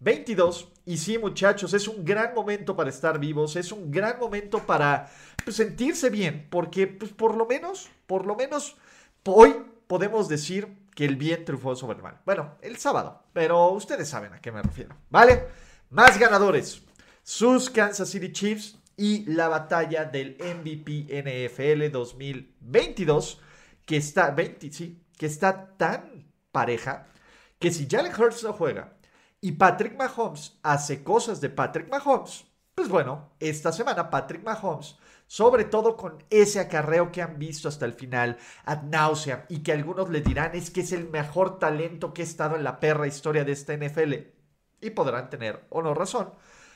2022. 0.02 0.72
Y 0.84 0.98
sí, 0.98 1.16
muchachos, 1.16 1.74
es 1.74 1.86
un 1.86 2.04
gran 2.04 2.34
momento 2.34 2.74
para 2.74 2.90
estar 2.90 3.18
vivos, 3.18 3.54
es 3.56 3.70
un 3.70 3.90
gran 3.90 4.18
momento 4.18 4.58
para 4.58 5.08
pues, 5.44 5.56
sentirse 5.56 6.10
bien, 6.10 6.48
porque 6.50 6.88
pues, 6.88 7.12
por 7.12 7.36
lo 7.36 7.46
menos, 7.46 7.88
por 8.06 8.26
lo 8.26 8.34
menos 8.34 8.76
hoy 9.24 9.54
podemos 9.86 10.28
decir 10.28 10.76
que 10.94 11.04
el 11.04 11.16
bien 11.16 11.44
triunfó 11.44 11.76
sobre 11.76 11.98
el 11.98 12.02
mal. 12.02 12.20
Bueno, 12.26 12.56
el 12.62 12.78
sábado, 12.78 13.22
pero 13.32 13.70
ustedes 13.70 14.08
saben 14.08 14.32
a 14.32 14.40
qué 14.40 14.50
me 14.50 14.60
refiero, 14.60 14.96
¿vale? 15.08 15.44
Más 15.90 16.18
ganadores. 16.18 16.82
Sus 17.22 17.70
Kansas 17.70 18.10
City 18.10 18.32
Chiefs 18.32 18.78
y 18.96 19.24
la 19.26 19.48
batalla 19.48 20.04
del 20.04 20.36
MVP 20.38 21.22
NFL 21.22 21.92
2022, 21.92 23.40
que 23.86 23.96
está, 23.96 24.32
20, 24.32 24.72
sí, 24.72 25.00
que 25.16 25.26
está 25.26 25.76
tan 25.76 26.26
pareja 26.50 27.06
que 27.60 27.70
si 27.70 27.86
Jalen 27.88 28.12
Hurts 28.12 28.42
no 28.42 28.52
juega 28.52 28.92
y 29.42 29.52
Patrick 29.52 29.98
Mahomes 29.98 30.58
hace 30.62 31.04
cosas 31.04 31.42
de 31.42 31.50
Patrick 31.50 31.90
Mahomes, 31.90 32.46
pues 32.74 32.88
bueno, 32.88 33.32
esta 33.38 33.70
semana 33.72 34.08
Patrick 34.08 34.42
Mahomes 34.42 34.96
sobre 35.32 35.64
todo 35.64 35.96
con 35.96 36.22
ese 36.28 36.60
acarreo 36.60 37.10
que 37.10 37.22
han 37.22 37.38
visto 37.38 37.66
hasta 37.66 37.86
el 37.86 37.94
final, 37.94 38.36
ad 38.66 38.82
nauseam, 38.82 39.40
y 39.48 39.60
que 39.60 39.72
algunos 39.72 40.10
le 40.10 40.20
dirán 40.20 40.54
es 40.54 40.70
que 40.70 40.82
es 40.82 40.92
el 40.92 41.08
mejor 41.08 41.58
talento 41.58 42.12
que 42.12 42.20
ha 42.20 42.24
estado 42.26 42.54
en 42.54 42.64
la 42.64 42.80
perra 42.80 43.06
historia 43.06 43.42
de 43.42 43.52
esta 43.52 43.74
NFL. 43.74 44.12
Y 44.82 44.90
podrán 44.90 45.30
tener 45.30 45.64
o 45.70 45.80
no 45.80 45.94
razón. 45.94 46.34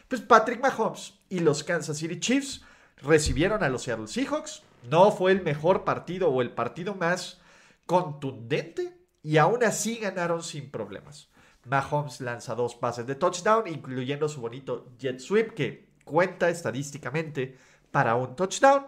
Pues 0.09 0.23
Patrick 0.23 0.63
Mahomes 0.63 1.19
y 1.29 1.41
los 1.41 1.65
Kansas 1.65 1.99
City 1.99 2.19
Chiefs 2.19 2.65
recibieron 3.03 3.63
a 3.63 3.69
los 3.69 3.83
Seattle 3.83 4.07
Seahawks. 4.07 4.63
No 4.89 5.13
fue 5.13 5.33
el 5.33 5.43
mejor 5.43 5.85
partido 5.85 6.31
o 6.31 6.41
el 6.41 6.53
partido 6.53 6.95
más 6.95 7.43
contundente 7.85 8.97
y 9.23 9.37
aún 9.37 9.65
así 9.65 9.97
ganaron 9.97 10.43
sin 10.43 10.71
problemas. 10.71 11.29
Mahomes 11.67 12.21
lanza 12.21 12.55
dos 12.55 12.75
pases 12.75 13.07
de 13.07 13.17
touchdown, 13.17 13.67
incluyendo 13.67 14.29
su 14.29 14.41
bonito 14.41 14.93
jet 14.99 15.19
sweep 15.19 15.55
que 15.55 15.89
cuenta 16.05 16.49
estadísticamente 16.49 17.57
para 17.91 18.15
un 18.15 18.37
touchdown. 18.37 18.87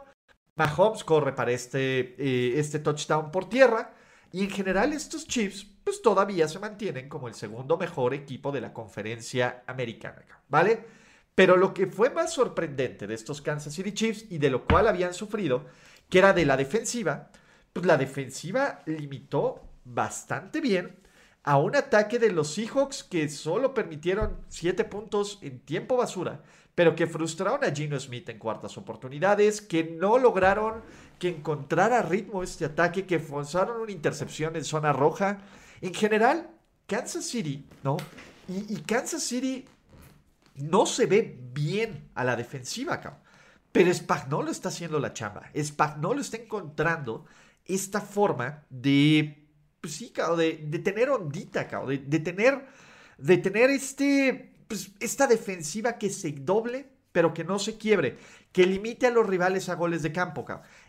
Mahomes 0.55 1.05
corre 1.05 1.33
para 1.35 1.53
este, 1.53 2.15
eh, 2.19 2.59
este 2.59 2.79
touchdown 2.79 3.31
por 3.31 3.49
tierra. 3.49 3.95
Y 4.31 4.45
en 4.45 4.51
general 4.51 4.93
estos 4.93 5.27
Chiefs 5.27 5.67
pues 5.83 6.03
todavía 6.03 6.47
se 6.49 6.59
mantienen 6.59 7.09
como 7.09 7.29
el 7.29 7.35
segundo 7.35 7.79
mejor 7.79 8.13
equipo 8.13 8.53
de 8.53 8.61
la 8.61 8.75
conferencia 8.75 9.63
americana, 9.67 10.23
¿vale? 10.49 10.85
Pero 11.35 11.57
lo 11.57 11.73
que 11.73 11.87
fue 11.87 12.11
más 12.11 12.35
sorprendente 12.35 13.07
de 13.07 13.15
estos 13.15 13.41
Kansas 13.41 13.73
City 13.73 13.93
Chiefs 13.93 14.27
y 14.29 14.37
de 14.37 14.51
lo 14.51 14.67
cual 14.67 14.87
habían 14.87 15.15
sufrido, 15.15 15.65
que 16.11 16.19
era 16.19 16.35
de 16.35 16.45
la 16.45 16.59
defensiva, 16.59 17.31
pues 17.73 17.87
la 17.87 17.97
defensiva 17.97 18.83
limitó 18.85 19.63
bastante 19.85 20.61
bien 20.61 20.99
a 21.49 21.57
un 21.57 21.75
ataque 21.77 22.19
de 22.19 22.31
los 22.31 22.53
Seahawks 22.53 23.03
que 23.03 23.29
solo 23.29 23.73
permitieron 23.73 24.37
7 24.49 24.85
puntos 24.85 25.39
en 25.41 25.61
tiempo 25.61 25.97
basura 25.97 26.43
pero 26.79 26.95
que 26.95 27.09
frustraron 27.09 27.65
a 27.65 27.75
Gino 27.75 27.99
Smith 27.99 28.29
en 28.29 28.39
cuartas 28.39 28.79
oportunidades, 28.79 29.61
que 29.61 29.83
no 29.83 30.17
lograron 30.17 30.83
que 31.19 31.29
encontrara 31.29 32.03
ritmo 32.03 32.45
este 32.45 32.67
ataque, 32.67 33.05
que 33.05 33.19
forzaron 33.19 33.81
una 33.81 33.91
intercepción 33.91 34.55
en 34.55 34.63
zona 34.63 34.93
roja. 34.93 35.39
En 35.81 35.93
general, 35.93 36.49
Kansas 36.87 37.25
City, 37.25 37.67
¿no? 37.83 37.97
Y, 38.47 38.77
Kansas 38.83 39.25
City 39.25 39.65
no 40.55 40.87
se 40.87 41.07
ve 41.07 41.37
bien 41.53 42.11
a 42.15 42.23
la 42.23 42.37
defensiva, 42.37 42.95
acá. 42.95 43.23
Pero 43.73 43.93
Spagnolo 43.93 44.53
está 44.53 44.69
haciendo 44.69 45.01
la 45.01 45.13
chamba. 45.13 45.51
Spagnolo 45.61 46.21
está 46.21 46.37
encontrando 46.37 47.25
esta 47.65 48.01
forma 48.01 48.63
de, 48.71 49.48
pues 49.81 49.95
sí, 49.95 50.13
de, 50.37 50.65
de, 50.67 50.79
tener 50.81 51.11
ondita, 51.11 51.65
de, 51.65 51.99
de, 51.99 52.19
tener, 52.19 52.67
de 53.17 53.39
tener 53.39 53.71
este, 53.71 54.53
pues, 54.67 54.91
esta 55.01 55.27
defensiva 55.27 55.99
que 55.99 56.11
se 56.11 56.33
doble, 56.33 56.89
pero 57.13 57.33
que 57.33 57.45
no 57.45 57.59
se 57.59 57.77
quiebre, 57.77 58.19
que 58.53 58.67
limite 58.67 59.07
a 59.07 59.11
los 59.11 59.27
rivales 59.27 59.69
a 59.69 59.75
goles 59.75 60.03
de 60.03 60.13
campo. 60.13 60.47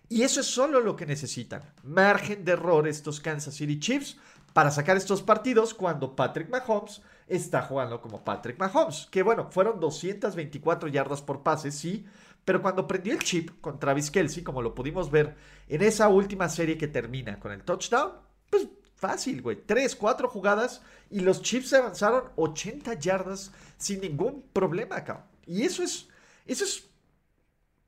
Y 0.07 0.23
eso 0.23 0.41
es 0.41 0.47
solo 0.47 0.79
lo 0.79 0.95
que 0.95 1.05
necesitan. 1.05 1.61
Margen 1.83 2.43
de 2.43 2.53
error 2.53 2.87
estos 2.87 3.19
Kansas 3.19 3.55
City 3.55 3.79
Chiefs 3.79 4.17
para 4.53 4.71
sacar 4.71 4.97
estos 4.97 5.21
partidos 5.21 5.73
cuando 5.73 6.15
Patrick 6.15 6.49
Mahomes 6.49 7.01
está 7.27 7.61
jugando 7.61 8.01
como 8.01 8.23
Patrick 8.23 8.59
Mahomes. 8.59 9.07
Que 9.11 9.23
bueno, 9.23 9.49
fueron 9.51 9.79
224 9.79 10.89
yardas 10.89 11.21
por 11.21 11.43
pase, 11.43 11.71
sí, 11.71 12.05
pero 12.43 12.61
cuando 12.61 12.87
prendió 12.87 13.13
el 13.13 13.19
chip 13.19 13.61
con 13.61 13.79
Travis 13.79 14.09
Kelsey, 14.09 14.43
como 14.43 14.61
lo 14.61 14.73
pudimos 14.73 15.11
ver 15.11 15.35
en 15.67 15.83
esa 15.83 16.07
última 16.07 16.49
serie 16.49 16.77
que 16.77 16.87
termina 16.87 17.39
con 17.39 17.51
el 17.51 17.63
touchdown, 17.63 18.13
pues 18.49 18.67
Fácil, 18.99 19.41
güey. 19.41 19.55
Tres, 19.65 19.95
cuatro 19.95 20.27
jugadas 20.27 20.81
y 21.09 21.21
los 21.21 21.41
Chiefs 21.41 21.71
avanzaron 21.71 22.25
80 22.35 22.95
yardas 22.95 23.53
sin 23.77 24.01
ningún 24.01 24.43
problema 24.51 24.97
acá. 24.97 25.25
Y 25.45 25.63
eso 25.63 25.83
es, 25.83 26.09
eso 26.45 26.65
es 26.65 26.89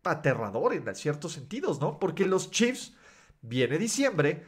aterrador 0.03 0.73
en 0.73 0.95
ciertos 0.95 1.33
sentidos, 1.33 1.81
¿no? 1.81 1.99
Porque 1.99 2.25
los 2.25 2.49
Chiefs, 2.49 2.93
viene 3.41 3.77
diciembre, 3.77 4.45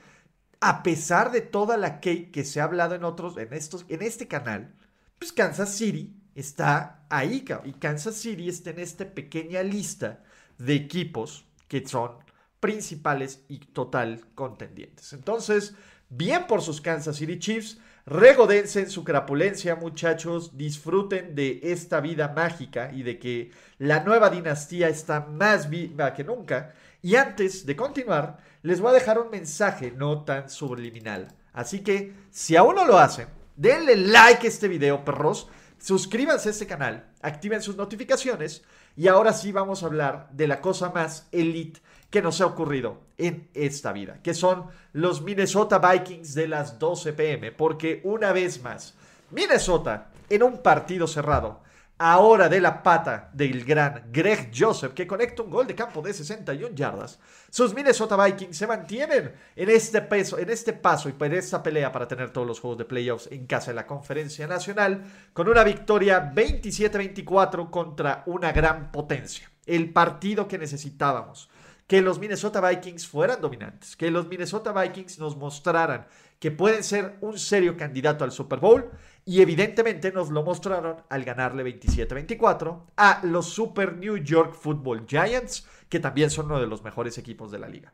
a 0.61 0.83
pesar 0.83 1.33
de 1.33 1.41
toda 1.41 1.75
la 1.75 1.99
cake 1.99 2.31
que 2.31 2.45
se 2.45 2.61
ha 2.61 2.63
hablado 2.63 2.95
en 2.95 3.03
otros, 3.03 3.35
en 3.35 3.51
estos, 3.51 3.85
en 3.89 4.01
este 4.01 4.29
canal, 4.29 4.73
pues 5.19 5.33
Kansas 5.33 5.75
City 5.75 6.15
está 6.33 7.05
ahí, 7.09 7.43
y 7.65 7.73
Kansas 7.73 8.15
City 8.15 8.47
está 8.47 8.69
en 8.69 8.79
esta 8.79 9.13
pequeña 9.13 9.63
lista 9.63 10.23
de 10.57 10.75
equipos 10.75 11.45
que 11.67 11.85
son 11.85 12.23
principales 12.61 13.43
y 13.49 13.57
total 13.57 14.25
contendientes. 14.33 15.11
Entonces, 15.11 15.75
Bien 16.15 16.45
por 16.45 16.61
sus 16.61 16.79
Kansas 16.79 17.15
City 17.15 17.39
Chiefs. 17.39 17.79
Regodense 18.05 18.81
en 18.81 18.89
su 18.91 19.03
crapulencia, 19.03 19.75
muchachos. 19.75 20.55
Disfruten 20.55 21.33
de 21.33 21.59
esta 21.63 22.01
vida 22.01 22.31
mágica 22.35 22.91
y 22.93 23.01
de 23.01 23.17
que 23.17 23.49
la 23.79 24.03
nueva 24.03 24.29
dinastía 24.29 24.89
está 24.89 25.21
más 25.21 25.71
viva 25.71 26.13
que 26.13 26.23
nunca. 26.23 26.75
Y 27.01 27.15
antes 27.15 27.65
de 27.65 27.75
continuar, 27.75 28.37
les 28.61 28.79
voy 28.79 28.91
a 28.91 28.93
dejar 28.93 29.17
un 29.17 29.31
mensaje 29.31 29.91
no 29.91 30.23
tan 30.23 30.51
subliminal. 30.51 31.29
Así 31.51 31.79
que, 31.79 32.13
si 32.29 32.55
aún 32.55 32.75
no 32.75 32.85
lo 32.85 32.99
hacen, 32.99 33.27
denle 33.55 33.95
like 33.95 34.45
a 34.45 34.49
este 34.49 34.67
video, 34.67 35.03
perros. 35.03 35.49
Suscríbanse 35.79 36.49
a 36.49 36.51
este 36.51 36.67
canal, 36.67 37.07
activen 37.23 37.63
sus 37.63 37.75
notificaciones. 37.75 38.63
Y 38.95 39.07
ahora 39.07 39.33
sí 39.33 39.51
vamos 39.51 39.81
a 39.81 39.87
hablar 39.87 40.29
de 40.31 40.45
la 40.45 40.61
cosa 40.61 40.91
más 40.91 41.27
elite 41.31 41.81
que 42.13 42.21
nos 42.21 42.39
ha 42.41 42.45
ocurrido 42.45 42.99
en 43.17 43.49
esta 43.55 43.91
vida, 43.91 44.19
que 44.21 44.35
son 44.35 44.67
los 44.91 45.23
Minnesota 45.23 45.79
Vikings 45.79 46.35
de 46.35 46.47
las 46.47 46.77
12 46.77 47.11
pm, 47.13 47.51
porque 47.51 48.01
una 48.03 48.31
vez 48.31 48.61
más, 48.61 48.93
Minnesota 49.31 50.11
en 50.29 50.43
un 50.43 50.59
partido 50.59 51.07
cerrado, 51.07 51.61
ahora 51.97 52.49
de 52.49 52.61
la 52.61 52.83
pata 52.83 53.31
del 53.33 53.65
gran 53.65 54.11
Greg 54.11 54.51
Joseph, 54.55 54.93
que 54.93 55.07
conecta 55.07 55.41
un 55.41 55.49
gol 55.49 55.65
de 55.65 55.73
campo 55.73 56.03
de 56.03 56.13
61 56.13 56.75
yardas, 56.75 57.17
sus 57.49 57.73
Minnesota 57.73 58.15
Vikings 58.23 58.57
se 58.57 58.67
mantienen 58.67 59.33
en 59.55 59.69
este, 59.71 59.99
peso, 60.01 60.37
en 60.37 60.51
este 60.51 60.73
paso 60.73 61.09
y 61.09 61.15
en 61.19 61.33
esta 61.33 61.63
pelea 61.63 61.91
para 61.91 62.07
tener 62.07 62.29
todos 62.29 62.45
los 62.45 62.59
juegos 62.59 62.77
de 62.77 62.85
playoffs 62.85 63.27
en 63.31 63.47
casa 63.47 63.71
de 63.71 63.75
la 63.75 63.87
Conferencia 63.87 64.45
Nacional, 64.45 65.03
con 65.33 65.49
una 65.49 65.63
victoria 65.63 66.31
27-24 66.31 67.71
contra 67.71 68.21
una 68.27 68.51
gran 68.51 68.91
potencia. 68.91 69.49
El 69.65 69.91
partido 69.91 70.47
que 70.47 70.59
necesitábamos 70.59 71.49
que 71.87 72.01
los 72.01 72.19
Minnesota 72.19 72.61
Vikings 72.61 73.07
fueran 73.07 73.41
dominantes, 73.41 73.95
que 73.95 74.09
los 74.09 74.27
Minnesota 74.27 74.71
Vikings 74.71 75.19
nos 75.19 75.35
mostraran 75.35 76.07
que 76.43 76.51
pueden 76.51 76.83
ser 76.83 77.17
un 77.21 77.39
serio 77.39 77.77
candidato 77.77 78.25
al 78.25 78.33
Super 78.33 78.59
Bowl 78.59 78.91
y 79.23 79.41
evidentemente 79.41 80.11
nos 80.11 80.29
lo 80.29 80.43
mostraron 80.43 80.97
al 81.09 81.23
ganarle 81.23 81.63
27-24 81.63 82.81
a 82.97 83.21
los 83.23 83.45
Super 83.47 83.95
New 83.95 84.17
York 84.17 84.53
Football 84.53 85.05
Giants, 85.07 85.65
que 85.87 86.01
también 86.01 86.29
son 86.29 86.47
uno 86.47 86.59
de 86.59 86.67
los 86.67 86.83
mejores 86.83 87.17
equipos 87.17 87.49
de 87.49 87.59
la 87.59 87.69
liga. 87.69 87.93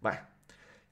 Bueno, 0.00 0.20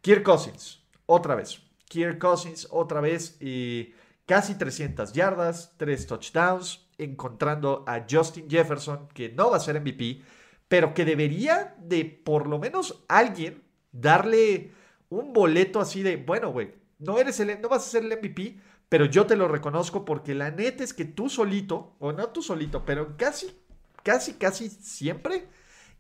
Kirk 0.03 0.23
Cousins, 0.23 0.85
otra 1.07 1.35
vez. 1.35 1.63
Kirk 1.89 2.19
Cousins, 2.19 2.69
otra 2.71 3.01
vez, 3.01 3.41
y 3.41 3.95
casi 4.27 4.57
300 4.57 5.15
yardas, 5.15 5.73
3 5.79 6.07
touchdowns, 6.07 6.87
encontrando 6.99 7.85
a 7.87 8.05
Justin 8.07 8.51
Jefferson, 8.51 9.09
que 9.15 9.31
no 9.31 9.51
va 9.51 9.57
a 9.57 9.61
ser 9.61 9.81
MVP, 9.81 10.23
pero 10.69 10.95
que 10.95 11.05
debería 11.05 11.75
de 11.79 12.05
por 12.05 12.49
lo 12.49 12.59
menos 12.59 13.05
alguien 13.09 13.63
darle 13.93 14.73
un 15.09 15.33
boleto 15.33 15.81
así 15.81 16.03
de, 16.03 16.17
bueno, 16.17 16.51
güey, 16.51 16.75
no 16.99 17.19
eres 17.19 17.41
el, 17.41 17.61
no 17.61 17.69
vas 17.69 17.87
a 17.87 17.91
ser 17.91 18.05
el 18.05 18.19
MVP, 18.19 18.59
pero 18.89 19.05
yo 19.05 19.27
te 19.27 19.37
lo 19.37 19.49
reconozco 19.49 20.05
porque 20.05 20.35
la 20.35 20.51
neta 20.51 20.85
es 20.85 20.95
que 20.95 21.05
tú 21.05 21.29
solito, 21.29 21.97
o 21.99 22.13
no 22.13 22.29
tú 22.29 22.43
solito, 22.43 22.85
pero 22.85 23.17
casi, 23.17 23.57
casi, 24.03 24.35
casi 24.35 24.69
siempre 24.69 25.49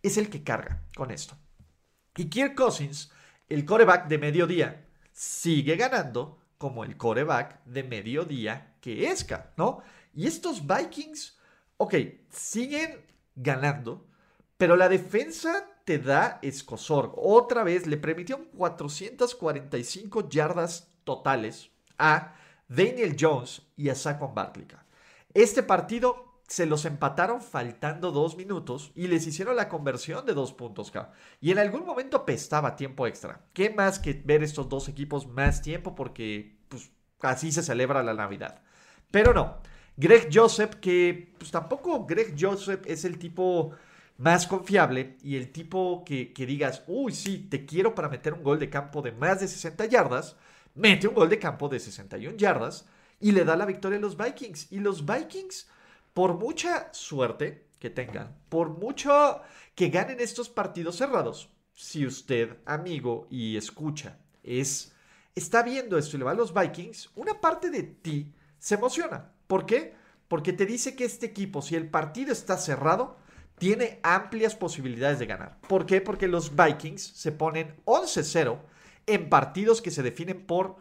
es 0.02 0.16
el 0.16 0.30
que 0.30 0.42
carga 0.42 0.82
con 0.94 1.10
esto. 1.10 1.36
Y 2.16 2.26
Kirk 2.26 2.54
Cousins, 2.54 3.12
el 3.48 3.64
coreback 3.64 4.08
de 4.08 4.18
mediodía, 4.18 4.86
sigue 5.12 5.76
ganando 5.76 6.38
como 6.58 6.84
el 6.84 6.96
coreback 6.96 7.62
de 7.64 7.82
mediodía 7.82 8.76
que 8.80 9.08
es, 9.08 9.26
¿no? 9.56 9.82
Y 10.14 10.26
estos 10.26 10.66
Vikings, 10.66 11.38
ok, 11.76 11.94
siguen 12.30 13.04
ganando, 13.34 14.05
pero 14.56 14.76
la 14.76 14.88
defensa 14.88 15.68
te 15.84 15.98
da 15.98 16.38
escosor. 16.42 17.12
Otra 17.16 17.62
vez 17.62 17.86
le 17.86 17.96
permitió 17.96 18.48
445 18.50 20.28
yardas 20.28 20.90
totales 21.04 21.70
a 21.98 22.34
Daniel 22.68 23.16
Jones 23.18 23.62
y 23.76 23.88
a 23.88 23.94
Saquon 23.94 24.34
Barkley. 24.34 24.66
Este 25.34 25.62
partido 25.62 26.26
se 26.48 26.66
los 26.66 26.84
empataron 26.84 27.40
faltando 27.40 28.12
dos 28.12 28.36
minutos 28.36 28.92
y 28.94 29.08
les 29.08 29.26
hicieron 29.26 29.56
la 29.56 29.68
conversión 29.68 30.24
de 30.26 30.34
dos 30.34 30.52
puntos, 30.52 30.92
Y 31.40 31.50
en 31.50 31.58
algún 31.58 31.84
momento 31.84 32.24
pestaba 32.24 32.76
tiempo 32.76 33.06
extra. 33.06 33.40
¿Qué 33.52 33.70
más 33.70 33.98
que 33.98 34.12
ver 34.24 34.42
estos 34.42 34.68
dos 34.68 34.88
equipos 34.88 35.26
más 35.26 35.62
tiempo? 35.62 35.94
Porque 35.94 36.58
pues, 36.68 36.90
así 37.20 37.50
se 37.52 37.62
celebra 37.62 38.02
la 38.02 38.14
Navidad. 38.14 38.62
Pero 39.10 39.34
no. 39.34 39.58
Greg 39.96 40.28
Joseph, 40.32 40.74
que 40.74 41.34
pues 41.38 41.50
tampoco 41.50 42.04
Greg 42.06 42.34
Joseph 42.38 42.82
es 42.86 43.04
el 43.04 43.18
tipo 43.18 43.72
más 44.18 44.46
confiable 44.46 45.16
y 45.22 45.36
el 45.36 45.52
tipo 45.52 46.04
que, 46.04 46.32
digas, 46.36 46.82
uy, 46.86 47.12
sí, 47.12 47.38
te 47.50 47.66
quiero 47.66 47.94
para 47.94 48.08
meter 48.08 48.32
un 48.34 48.42
gol 48.42 48.58
de 48.58 48.70
campo 48.70 49.02
de 49.02 49.12
más 49.12 49.40
de 49.40 49.48
60 49.48 49.86
yardas, 49.86 50.36
mete 50.74 51.08
un 51.08 51.14
gol 51.14 51.28
de 51.28 51.38
campo 51.38 51.68
de 51.68 51.80
61 51.80 52.36
yardas 52.36 52.86
y 53.20 53.32
le 53.32 53.44
da 53.44 53.56
la 53.56 53.66
victoria 53.66 53.98
a 53.98 54.00
los 54.00 54.16
Vikings. 54.16 54.72
Y 54.72 54.80
los 54.80 55.04
Vikings 55.04 55.68
por 56.14 56.38
mucha 56.38 56.92
suerte 56.92 57.66
que 57.78 57.90
tengan, 57.90 58.34
por 58.48 58.70
mucho 58.70 59.42
que 59.74 59.90
ganen 59.90 60.20
estos 60.20 60.48
partidos 60.48 60.96
cerrados, 60.96 61.50
si 61.74 62.06
usted, 62.06 62.56
amigo 62.64 63.26
y 63.30 63.56
escucha, 63.56 64.18
es 64.42 64.94
está 65.34 65.62
viendo 65.62 65.98
esto 65.98 66.16
y 66.16 66.20
le 66.20 66.24
va 66.24 66.30
a 66.30 66.34
los 66.34 66.54
Vikings, 66.54 67.10
una 67.14 67.38
parte 67.38 67.70
de 67.70 67.82
ti 67.82 68.32
se 68.58 68.76
emociona. 68.76 69.32
¿Por 69.46 69.66
qué? 69.66 69.94
Porque 70.28 70.54
te 70.54 70.64
dice 70.64 70.96
que 70.96 71.04
este 71.04 71.26
equipo, 71.26 71.60
si 71.60 71.76
el 71.76 71.90
partido 71.90 72.32
está 72.32 72.56
cerrado, 72.56 73.18
tiene 73.58 74.00
amplias 74.02 74.54
posibilidades 74.54 75.18
de 75.18 75.26
ganar. 75.26 75.58
¿Por 75.68 75.86
qué? 75.86 76.00
Porque 76.00 76.28
los 76.28 76.54
Vikings 76.54 77.02
se 77.02 77.32
ponen 77.32 77.74
11-0 77.84 78.58
en 79.06 79.28
partidos 79.28 79.80
que 79.80 79.90
se 79.90 80.02
definen 80.02 80.44
por 80.46 80.76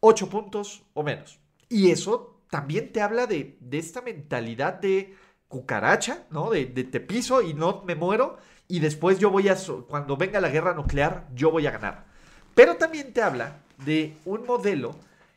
8 0.00 0.28
puntos 0.30 0.82
o 0.94 1.02
menos. 1.02 1.38
Y 1.68 1.90
eso 1.90 2.40
también 2.50 2.92
te 2.92 3.02
habla 3.02 3.26
de, 3.26 3.58
esta 3.72 4.00
mentalidad 4.00 4.74
de 4.74 5.14
cucaracha, 5.48 6.26
¿no? 6.30 6.50
De, 6.50 6.66
te 6.66 7.00
piso 7.00 7.42
y 7.42 7.54
no 7.54 7.82
me 7.86 7.94
muero 7.94 8.38
y 8.68 8.80
después 8.80 9.18
yo 9.18 9.30
voy 9.30 9.48
a, 9.48 9.56
cuando 9.88 10.16
venga 10.16 10.40
la 10.40 10.50
guerra 10.50 10.74
nuclear, 10.74 11.26
yo 11.34 11.50
voy 11.50 11.66
a 11.66 11.70
ganar. 11.70 12.06
Pero 12.54 12.76
también 12.76 13.12
te 13.12 13.22
habla 13.22 13.60
de 13.84 14.16
un 14.24 14.46
modelo 14.46 14.94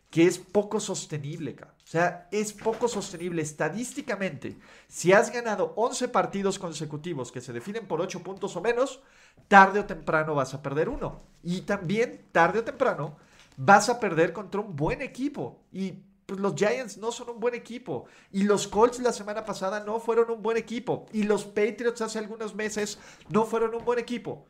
que 0.09 0.27
es 0.27 0.37
poco 0.37 0.79
sostenible, 0.79 1.55
o 1.61 1.80
sea, 1.91 2.29
es 2.31 2.53
poco 2.53 2.87
sostenible 2.87 3.41
estadísticamente. 3.41 4.57
Si 4.87 5.11
has 5.11 5.29
ganado 5.29 5.73
11 5.75 6.07
partidos 6.07 6.57
consecutivos 6.57 7.33
que 7.33 7.41
se 7.41 7.51
definen 7.51 7.85
por 7.85 7.99
8 7.99 8.23
puntos 8.23 8.55
o 8.55 8.61
menos, 8.61 9.01
tarde 9.49 9.81
o 9.81 9.85
temprano 9.85 10.33
vas 10.33 10.53
a 10.53 10.61
perder 10.61 10.87
uno. 10.87 11.21
Y 11.43 11.61
también, 11.61 12.27
tarde 12.31 12.59
o 12.59 12.63
temprano, 12.63 13.17
vas 13.57 13.89
a 13.89 13.99
perder 13.99 14.31
contra 14.31 14.61
un 14.61 14.73
buen 14.73 15.01
equipo. 15.01 15.65
Y 15.73 15.91
pues 16.25 16.39
los 16.39 16.55
Giants 16.55 16.97
no 16.97 17.11
son 17.11 17.29
un 17.29 17.41
buen 17.41 17.55
equipo. 17.55 18.05
Y 18.31 18.43
los 18.43 18.69
Colts 18.69 18.99
la 18.99 19.11
semana 19.11 19.43
pasada 19.43 19.81
no 19.81 19.99
fueron 19.99 20.31
un 20.31 20.41
buen 20.41 20.55
equipo. 20.55 21.07
Y 21.11 21.23
los 21.23 21.43
Patriots 21.43 21.99
hace 21.99 22.19
algunos 22.19 22.55
meses 22.55 22.99
no 23.27 23.43
fueron 23.43 23.75
un 23.75 23.83
buen 23.83 23.99
equipo. 23.99 24.47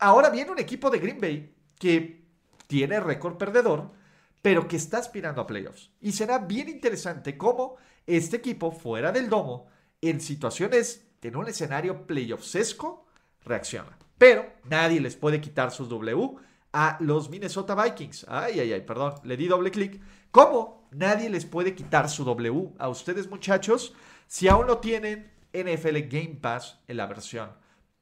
Ahora 0.00 0.30
viene 0.30 0.50
un 0.50 0.58
equipo 0.58 0.90
de 0.90 0.98
Green 0.98 1.20
Bay 1.20 1.54
que 1.78 2.26
tiene 2.66 2.98
récord 2.98 3.36
perdedor, 3.36 3.92
pero 4.42 4.66
que 4.66 4.76
está 4.76 4.98
aspirando 4.98 5.40
a 5.40 5.46
playoffs. 5.46 5.90
Y 6.00 6.12
será 6.12 6.38
bien 6.38 6.68
interesante 6.68 7.38
cómo 7.38 7.76
este 8.06 8.36
equipo 8.36 8.72
fuera 8.72 9.12
del 9.12 9.28
domo, 9.28 9.66
en 10.00 10.20
situaciones, 10.20 11.06
en 11.22 11.36
un 11.36 11.48
escenario 11.48 12.06
playoffsesco, 12.06 13.06
reacciona. 13.44 13.96
Pero 14.18 14.52
nadie 14.64 15.00
les 15.00 15.16
puede 15.16 15.40
quitar 15.40 15.70
sus 15.70 15.88
W 15.88 16.36
a 16.72 16.96
los 17.00 17.30
Minnesota 17.30 17.74
Vikings. 17.74 18.26
Ay, 18.28 18.58
ay, 18.60 18.72
ay, 18.72 18.80
perdón, 18.82 19.14
le 19.24 19.36
di 19.36 19.46
doble 19.46 19.70
clic. 19.70 20.00
¿Cómo? 20.32 20.88
Nadie 20.90 21.30
les 21.30 21.44
puede 21.46 21.74
quitar 21.74 22.10
su 22.10 22.24
W 22.24 22.72
a 22.78 22.88
ustedes 22.88 23.28
muchachos 23.28 23.94
si 24.26 24.48
aún 24.48 24.66
no 24.66 24.78
tienen 24.78 25.30
NFL 25.52 25.98
Game 26.08 26.38
Pass 26.40 26.80
en 26.88 26.96
la 26.96 27.06
versión 27.06 27.50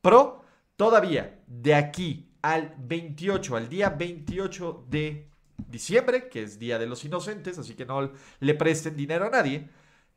Pro. 0.00 0.44
Todavía 0.76 1.42
de 1.46 1.74
aquí 1.74 2.32
al 2.40 2.74
28, 2.78 3.56
al 3.56 3.68
día 3.68 3.90
28 3.90 4.86
de 4.88 5.29
diciembre, 5.68 6.28
que 6.28 6.42
es 6.42 6.58
Día 6.58 6.78
de 6.78 6.86
los 6.86 7.04
Inocentes, 7.04 7.58
así 7.58 7.74
que 7.74 7.86
no 7.86 8.12
le 8.40 8.54
presten 8.54 8.96
dinero 8.96 9.26
a 9.26 9.30
nadie, 9.30 9.68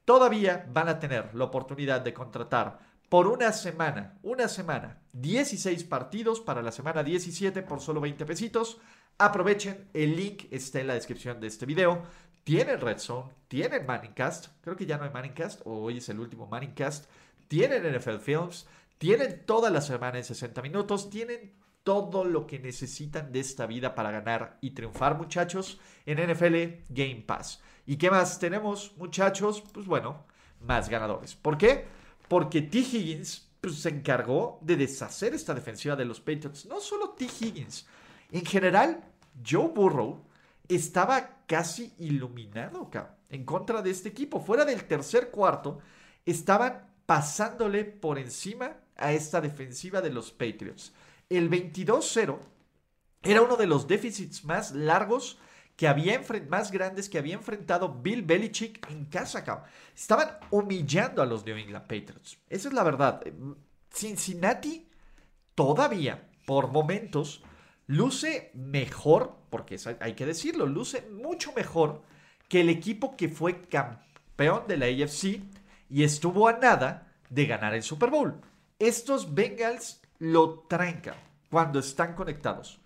todavía 0.05 0.65
van 0.71 0.89
a 0.89 0.99
tener 0.99 1.33
la 1.33 1.45
oportunidad 1.45 2.01
de 2.01 2.13
contratar 2.13 2.79
por 3.09 3.27
una 3.27 3.51
semana, 3.51 4.17
una 4.23 4.47
semana, 4.47 4.97
16 5.13 5.83
partidos 5.83 6.41
para 6.41 6.63
la 6.63 6.71
semana 6.71 7.03
17 7.03 7.61
por 7.61 7.79
solo 7.79 8.01
20 8.01 8.25
pesitos. 8.25 8.79
Aprovechen, 9.19 9.87
el 9.93 10.15
link 10.15 10.45
está 10.49 10.79
en 10.79 10.87
la 10.87 10.95
descripción 10.95 11.39
de 11.39 11.45
este 11.45 11.67
video. 11.67 12.01
Tienen 12.43 12.81
Red 12.81 12.97
Zone, 12.97 13.31
tienen 13.47 13.85
Manningcast, 13.85 14.47
creo 14.61 14.75
que 14.75 14.87
ya 14.87 14.97
no 14.97 15.03
hay 15.03 15.11
Manningcast, 15.11 15.61
o 15.65 15.83
hoy 15.83 15.99
es 15.99 16.09
el 16.09 16.19
último 16.19 16.47
Manningcast. 16.47 17.05
Tienen 17.47 17.83
NFL 17.95 18.17
Films, 18.17 18.65
tienen 18.97 19.45
toda 19.45 19.69
la 19.69 19.81
semana 19.81 20.17
en 20.17 20.23
60 20.23 20.61
minutos, 20.63 21.09
tienen 21.09 21.53
todo 21.83 22.23
lo 22.23 22.47
que 22.47 22.59
necesitan 22.59 23.31
de 23.31 23.41
esta 23.41 23.65
vida 23.65 23.93
para 23.93 24.11
ganar 24.11 24.57
y 24.61 24.71
triunfar, 24.71 25.17
muchachos, 25.17 25.79
en 26.05 26.19
NFL 26.31 26.85
Game 26.89 27.23
Pass. 27.27 27.61
¿Y 27.85 27.97
qué 27.97 28.09
más 28.09 28.39
tenemos, 28.39 28.93
muchachos? 28.97 29.61
Pues 29.73 29.85
bueno, 29.85 30.25
más 30.61 30.89
ganadores. 30.89 31.35
¿Por 31.35 31.57
qué? 31.57 31.85
Porque 32.27 32.61
T. 32.61 32.79
Higgins 32.79 33.49
pues, 33.59 33.75
se 33.75 33.89
encargó 33.89 34.59
de 34.61 34.77
deshacer 34.77 35.33
esta 35.33 35.53
defensiva 35.53 35.95
de 35.95 36.05
los 36.05 36.19
Patriots. 36.19 36.65
No 36.65 36.79
solo 36.79 37.09
T. 37.09 37.25
Higgins, 37.25 37.85
en 38.31 38.45
general, 38.45 39.03
Joe 39.45 39.67
Burrow 39.67 40.23
estaba 40.67 41.43
casi 41.45 41.93
iluminado 41.99 42.89
en 43.29 43.43
contra 43.43 43.81
de 43.81 43.91
este 43.91 44.09
equipo. 44.09 44.39
Fuera 44.39 44.65
del 44.65 44.85
tercer 44.85 45.29
cuarto, 45.29 45.79
estaban 46.25 46.89
pasándole 47.05 47.83
por 47.83 48.17
encima 48.17 48.77
a 48.95 49.11
esta 49.11 49.41
defensiva 49.41 50.01
de 50.01 50.11
los 50.11 50.31
Patriots. 50.31 50.93
El 51.37 51.49
22-0 51.49 52.37
era 53.23 53.41
uno 53.41 53.55
de 53.55 53.67
los 53.67 53.87
déficits 53.87 54.43
más 54.45 54.71
largos 54.71 55.39
que 55.75 55.87
había 55.87 56.21
más 56.49 56.71
grandes 56.71 57.09
que 57.09 57.17
había 57.17 57.33
enfrentado 57.33 58.01
Bill 58.01 58.21
Belichick 58.21 58.87
en 58.91 59.05
casa. 59.05 59.43
Estaban 59.95 60.37
humillando 60.51 61.21
a 61.21 61.25
los 61.25 61.43
New 61.45 61.57
England 61.57 61.87
Patriots. 61.87 62.37
Esa 62.49 62.67
es 62.67 62.73
la 62.73 62.83
verdad. 62.83 63.21
Cincinnati 63.91 64.87
todavía, 65.55 66.29
por 66.45 66.71
momentos, 66.71 67.41
luce 67.87 68.51
mejor, 68.53 69.35
porque 69.49 69.79
hay 69.99 70.13
que 70.13 70.27
decirlo, 70.27 70.67
luce 70.67 71.09
mucho 71.09 71.53
mejor 71.53 72.03
que 72.47 72.61
el 72.61 72.69
equipo 72.69 73.17
que 73.17 73.29
fue 73.29 73.61
campeón 73.61 74.67
de 74.67 74.77
la 74.77 74.85
AFC 74.85 75.41
y 75.89 76.03
estuvo 76.03 76.47
a 76.47 76.59
nada 76.59 77.11
de 77.29 77.47
ganar 77.47 77.73
el 77.73 77.81
Super 77.81 78.11
Bowl. 78.11 78.39
Estos 78.77 79.33
Bengals 79.33 80.02
lo 80.23 80.59
trancan 80.69 81.15
cuando 81.49 81.79
están 81.79 82.15
conectados. 82.15 82.79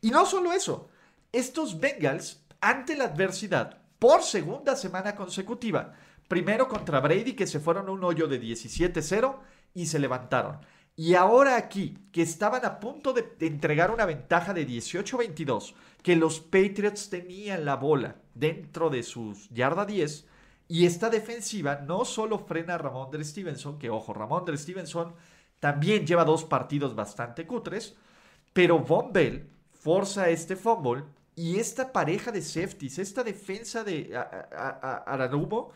Y 0.00 0.10
no 0.10 0.26
solo 0.26 0.52
eso, 0.52 0.88
estos 1.30 1.78
Bengals, 1.78 2.44
ante 2.60 2.96
la 2.96 3.04
adversidad, 3.04 3.78
por 4.00 4.22
segunda 4.22 4.74
semana 4.74 5.14
consecutiva, 5.14 5.94
primero 6.26 6.66
contra 6.66 6.98
Brady, 6.98 7.34
que 7.34 7.46
se 7.46 7.60
fueron 7.60 7.86
a 7.86 7.92
un 7.92 8.02
hoyo 8.02 8.26
de 8.26 8.42
17-0 8.42 9.36
y 9.72 9.86
se 9.86 10.00
levantaron. 10.00 10.58
Y 10.96 11.14
ahora 11.14 11.56
aquí, 11.56 11.96
que 12.10 12.22
estaban 12.22 12.64
a 12.64 12.80
punto 12.80 13.12
de 13.12 13.36
entregar 13.38 13.92
una 13.92 14.04
ventaja 14.04 14.52
de 14.52 14.66
18-22, 14.66 15.74
que 16.02 16.16
los 16.16 16.40
Patriots 16.40 17.08
tenían 17.08 17.64
la 17.64 17.76
bola 17.76 18.16
dentro 18.34 18.90
de 18.90 19.04
sus 19.04 19.48
yarda 19.50 19.86
10, 19.86 20.26
y 20.66 20.86
esta 20.86 21.08
defensiva 21.08 21.76
no 21.86 22.04
solo 22.04 22.38
frena 22.38 22.74
a 22.74 22.78
Ramondre 22.78 23.24
Stevenson, 23.24 23.78
que 23.78 23.90
ojo, 23.90 24.12
Ramondre 24.12 24.58
Stevenson 24.58 25.14
también 25.60 26.06
lleva 26.06 26.24
dos 26.24 26.44
partidos 26.44 26.94
bastante 26.94 27.46
cutres, 27.46 27.94
pero 28.52 28.80
Von 28.80 29.12
Bell 29.12 29.48
forza 29.72 30.28
este 30.28 30.56
fumble 30.56 31.04
y 31.36 31.58
esta 31.58 31.92
pareja 31.92 32.32
de 32.32 32.42
safeties, 32.42 32.98
esta 32.98 33.22
defensa 33.22 33.84
de 33.84 34.10
Aranubo, 35.06 35.72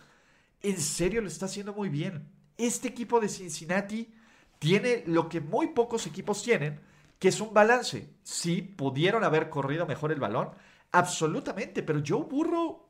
en 0.62 0.78
serio 0.80 1.20
lo 1.20 1.28
está 1.28 1.46
haciendo 1.46 1.72
muy 1.72 1.88
bien. 1.88 2.28
Este 2.56 2.88
equipo 2.88 3.20
de 3.20 3.28
Cincinnati 3.28 4.12
tiene 4.58 5.04
lo 5.06 5.28
que 5.28 5.40
muy 5.40 5.68
pocos 5.68 6.06
equipos 6.06 6.42
tienen, 6.42 6.80
que 7.18 7.28
es 7.28 7.40
un 7.40 7.54
balance. 7.54 8.10
Sí, 8.22 8.62
pudieron 8.62 9.24
haber 9.24 9.50
corrido 9.50 9.86
mejor 9.86 10.12
el 10.12 10.20
balón, 10.20 10.50
absolutamente, 10.92 11.82
pero 11.82 12.02
Joe 12.06 12.24
Burrow 12.24 12.86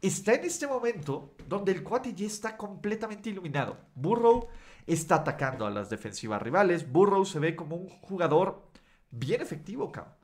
está 0.00 0.34
en 0.34 0.44
este 0.44 0.66
momento 0.66 1.34
donde 1.46 1.72
el 1.72 1.82
cuate 1.82 2.14
ya 2.14 2.26
está 2.26 2.56
completamente 2.56 3.30
iluminado. 3.30 3.78
Burrow 3.94 4.48
está 4.86 5.16
atacando 5.16 5.66
a 5.66 5.70
las 5.70 5.90
defensivas 5.90 6.40
rivales. 6.42 6.90
Burrow 6.90 7.24
se 7.24 7.38
ve 7.38 7.56
como 7.56 7.76
un 7.76 7.88
jugador 7.88 8.70
bien 9.10 9.40
efectivo, 9.40 9.90
cabrón. 9.90 10.14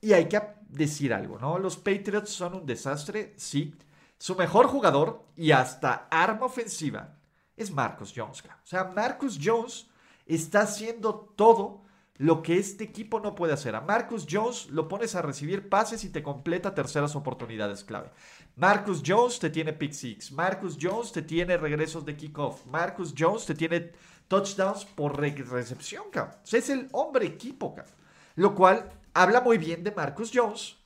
Y 0.00 0.12
hay 0.12 0.28
que 0.28 0.40
decir 0.68 1.12
algo, 1.12 1.38
¿no? 1.38 1.58
Los 1.58 1.76
Patriots 1.76 2.30
son 2.30 2.54
un 2.54 2.66
desastre, 2.66 3.34
sí. 3.36 3.74
Su 4.18 4.36
mejor 4.36 4.66
jugador 4.66 5.24
y 5.36 5.50
hasta 5.50 6.08
arma 6.10 6.46
ofensiva 6.46 7.16
es 7.56 7.70
Marcus 7.70 8.12
Jones. 8.14 8.42
O 8.44 8.66
sea, 8.66 8.84
Marcus 8.84 9.38
Jones 9.42 9.88
está 10.26 10.62
haciendo 10.62 11.14
todo 11.36 11.82
lo 12.18 12.42
que 12.42 12.58
este 12.58 12.84
equipo 12.84 13.20
no 13.20 13.34
puede 13.34 13.52
hacer. 13.52 13.76
A 13.76 13.80
Marcus 13.80 14.26
Jones 14.28 14.68
lo 14.70 14.88
pones 14.88 15.14
a 15.14 15.22
recibir 15.22 15.68
pases 15.68 16.04
y 16.04 16.10
te 16.10 16.22
completa 16.22 16.74
terceras 16.74 17.14
oportunidades 17.14 17.84
clave. 17.84 18.10
Marcus 18.56 19.02
Jones 19.06 19.38
te 19.38 19.50
tiene 19.50 19.72
pick 19.72 19.92
six. 19.92 20.32
Marcus 20.32 20.76
Jones 20.80 21.12
te 21.12 21.22
tiene 21.22 21.56
regresos 21.56 22.04
de 22.04 22.16
kickoff. 22.16 22.66
Marcus 22.66 23.14
Jones 23.16 23.46
te 23.46 23.54
tiene 23.54 23.92
touchdowns 24.26 24.84
por 24.84 25.18
recepción, 25.18 26.10
cabrón. 26.10 26.36
Es 26.50 26.68
el 26.68 26.88
hombre 26.92 27.26
equipo, 27.26 27.74
cabrón. 27.74 27.94
Lo 28.34 28.54
cual 28.54 28.90
habla 29.14 29.40
muy 29.40 29.58
bien 29.58 29.84
de 29.84 29.92
Marcus 29.92 30.32
Jones 30.34 30.76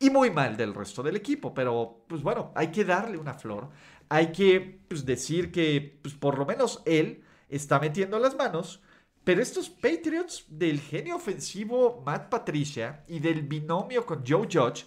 y 0.00 0.10
muy 0.10 0.30
mal 0.30 0.56
del 0.56 0.74
resto 0.74 1.02
del 1.04 1.14
equipo. 1.14 1.54
Pero, 1.54 2.04
pues 2.08 2.22
bueno, 2.22 2.50
hay 2.56 2.72
que 2.72 2.84
darle 2.84 3.18
una 3.18 3.34
flor. 3.34 3.68
Hay 4.08 4.32
que 4.32 4.80
pues, 4.88 5.06
decir 5.06 5.52
que, 5.52 6.00
pues, 6.02 6.14
por 6.14 6.38
lo 6.38 6.44
menos 6.44 6.82
él 6.86 7.22
está 7.48 7.78
metiendo 7.78 8.18
las 8.18 8.36
manos 8.36 8.82
pero 9.24 9.40
estos 9.40 9.70
Patriots 9.70 10.46
del 10.48 10.80
genio 10.80 11.14
ofensivo 11.14 12.02
Matt 12.04 12.28
Patricia 12.28 13.04
y 13.06 13.20
del 13.20 13.42
binomio 13.42 14.04
con 14.04 14.24
Joe 14.26 14.48
Judge, 14.50 14.84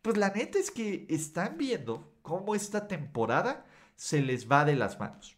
pues 0.00 0.16
la 0.16 0.30
neta 0.30 0.58
es 0.58 0.70
que 0.70 1.06
están 1.10 1.58
viendo 1.58 2.14
cómo 2.22 2.54
esta 2.54 2.88
temporada 2.88 3.66
se 3.94 4.22
les 4.22 4.50
va 4.50 4.64
de 4.64 4.76
las 4.76 4.98
manos. 4.98 5.36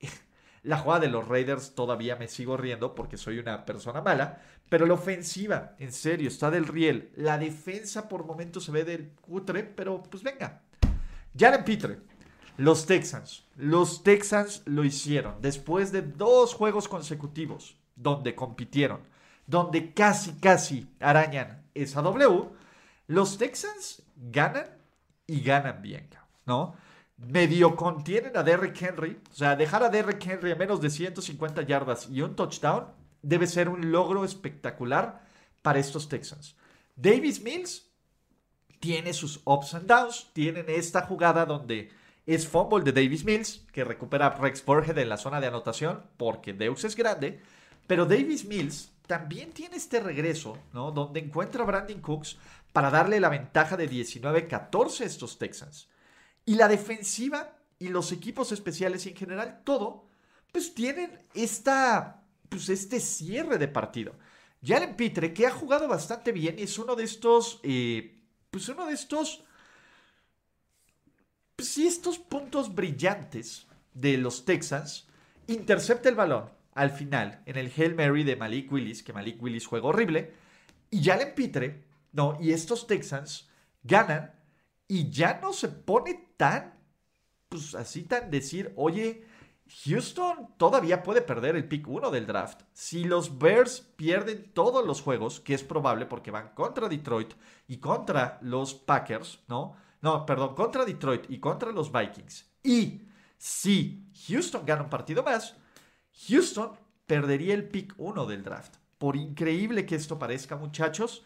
La 0.64 0.78
jugada 0.78 1.02
de 1.02 1.08
los 1.08 1.28
Raiders 1.28 1.74
todavía 1.74 2.16
me 2.16 2.26
sigo 2.26 2.56
riendo 2.56 2.94
porque 2.94 3.16
soy 3.16 3.38
una 3.38 3.64
persona 3.66 4.00
mala, 4.00 4.40
pero 4.70 4.86
la 4.86 4.94
ofensiva, 4.94 5.76
en 5.78 5.92
serio, 5.92 6.28
está 6.28 6.50
del 6.50 6.66
riel. 6.66 7.12
La 7.16 7.36
defensa 7.36 8.08
por 8.08 8.24
momentos 8.24 8.64
se 8.64 8.72
ve 8.72 8.82
del 8.82 9.10
cutre, 9.10 9.62
pero 9.62 10.02
pues 10.02 10.22
venga. 10.22 10.62
Jalen 11.38 11.64
Pitre, 11.64 11.98
los 12.56 12.86
Texans. 12.86 13.44
Los 13.56 14.02
Texans 14.02 14.62
lo 14.64 14.84
hicieron 14.84 15.42
después 15.42 15.92
de 15.92 16.00
dos 16.00 16.54
juegos 16.54 16.88
consecutivos 16.88 17.76
donde 18.04 18.36
compitieron, 18.36 19.00
donde 19.48 19.92
casi, 19.92 20.34
casi 20.34 20.88
arañan 21.00 21.64
esa 21.74 22.00
W, 22.02 22.50
los 23.08 23.36
Texans 23.36 24.02
ganan 24.14 24.66
y 25.26 25.40
ganan 25.40 25.82
bien, 25.82 26.08
¿no? 26.46 26.76
Medio 27.16 27.74
contienen 27.74 28.36
a 28.36 28.42
Derrick 28.42 28.80
Henry, 28.80 29.20
o 29.30 29.34
sea, 29.34 29.56
dejar 29.56 29.82
a 29.82 29.88
Derrick 29.88 30.24
Henry 30.24 30.52
a 30.52 30.56
menos 30.56 30.80
de 30.80 30.90
150 30.90 31.62
yardas 31.62 32.08
y 32.08 32.20
un 32.22 32.36
touchdown 32.36 32.86
debe 33.22 33.46
ser 33.46 33.68
un 33.68 33.90
logro 33.90 34.24
espectacular 34.24 35.24
para 35.62 35.78
estos 35.78 36.08
Texans. 36.08 36.56
Davis 36.94 37.42
Mills 37.42 37.88
tiene 38.80 39.14
sus 39.14 39.40
ups 39.44 39.74
and 39.74 39.86
downs, 39.86 40.30
tienen 40.32 40.66
esta 40.68 41.02
jugada 41.02 41.46
donde 41.46 41.90
es 42.26 42.46
fumble 42.46 42.84
de 42.84 42.92
Davis 42.92 43.24
Mills, 43.24 43.64
que 43.72 43.84
recupera 43.84 44.26
a 44.26 44.36
Rex 44.36 44.64
Burhead 44.64 44.98
en 44.98 45.08
la 45.08 45.16
zona 45.16 45.40
de 45.40 45.46
anotación 45.46 46.02
porque 46.16 46.52
Deus 46.52 46.84
es 46.84 46.96
grande, 46.96 47.40
pero 47.86 48.06
Davis 48.06 48.44
Mills 48.44 48.90
también 49.06 49.52
tiene 49.52 49.76
este 49.76 50.00
regreso, 50.00 50.58
¿no? 50.72 50.90
Donde 50.90 51.20
encuentra 51.20 51.62
a 51.62 51.66
Brandon 51.66 52.00
Cooks 52.00 52.36
para 52.72 52.90
darle 52.90 53.20
la 53.20 53.28
ventaja 53.28 53.76
de 53.76 53.88
19-14 53.88 55.02
a 55.02 55.04
estos 55.04 55.38
Texans. 55.38 55.88
Y 56.46 56.56
la 56.56 56.68
defensiva 56.68 57.56
y 57.78 57.88
los 57.88 58.12
equipos 58.12 58.52
especiales 58.52 59.06
en 59.06 59.16
general, 59.16 59.60
todo, 59.64 60.06
pues 60.52 60.74
tienen 60.74 61.20
esta, 61.34 62.22
pues 62.48 62.68
este 62.68 63.00
cierre 63.00 63.58
de 63.58 63.68
partido. 63.68 64.14
Jalen 64.64 64.96
Pitre, 64.96 65.34
que 65.34 65.46
ha 65.46 65.50
jugado 65.50 65.86
bastante 65.88 66.32
bien 66.32 66.58
y 66.58 66.62
es 66.62 66.78
uno 66.78 66.96
de 66.96 67.04
estos, 67.04 67.60
eh, 67.62 68.22
pues 68.50 68.68
uno 68.68 68.86
de 68.86 68.94
estos, 68.94 69.44
pues 71.56 71.68
sí, 71.68 71.86
estos 71.86 72.18
puntos 72.18 72.74
brillantes 72.74 73.66
de 73.92 74.16
los 74.16 74.44
Texans, 74.44 75.06
intercepta 75.46 76.08
el 76.08 76.14
balón, 76.14 76.50
al 76.74 76.90
final 76.90 77.42
en 77.46 77.56
el 77.56 77.72
Hail 77.76 77.94
Mary 77.94 78.24
de 78.24 78.36
Malik 78.36 78.70
Willis, 78.70 79.02
que 79.02 79.12
Malik 79.12 79.42
Willis 79.42 79.66
juega 79.66 79.86
horrible, 79.86 80.32
y 80.90 81.00
ya 81.00 81.16
le 81.16 81.26
Pitre, 81.26 81.84
no, 82.12 82.38
y 82.40 82.52
estos 82.52 82.86
Texans 82.86 83.48
ganan 83.82 84.32
y 84.86 85.10
ya 85.10 85.40
no 85.40 85.52
se 85.52 85.68
pone 85.68 86.34
tan, 86.36 86.74
pues 87.48 87.74
así 87.74 88.02
tan 88.02 88.30
decir, 88.30 88.72
oye, 88.76 89.26
Houston 89.84 90.50
todavía 90.58 91.02
puede 91.02 91.22
perder 91.22 91.56
el 91.56 91.66
pick 91.66 91.88
1 91.88 92.10
del 92.10 92.26
draft. 92.26 92.62
Si 92.72 93.04
los 93.04 93.38
Bears 93.38 93.80
pierden 93.96 94.52
todos 94.52 94.86
los 94.86 95.00
juegos, 95.00 95.40
que 95.40 95.54
es 95.54 95.64
probable 95.64 96.06
porque 96.06 96.30
van 96.30 96.50
contra 96.54 96.88
Detroit 96.88 97.34
y 97.66 97.78
contra 97.78 98.38
los 98.42 98.74
Packers, 98.74 99.40
¿no? 99.48 99.76
No, 100.02 100.26
perdón, 100.26 100.54
contra 100.54 100.84
Detroit 100.84 101.30
y 101.30 101.38
contra 101.38 101.72
los 101.72 101.90
Vikings. 101.90 102.46
Y 102.62 103.02
si 103.38 104.06
Houston 104.28 104.66
gana 104.66 104.82
un 104.82 104.90
partido 104.90 105.22
más, 105.22 105.56
Houston 106.28 106.72
perdería 107.06 107.54
el 107.54 107.68
pick 107.68 107.94
1 107.98 108.26
del 108.26 108.42
draft. 108.42 108.76
Por 108.98 109.16
increíble 109.16 109.84
que 109.84 109.96
esto 109.96 110.18
parezca, 110.18 110.56
muchachos, 110.56 111.24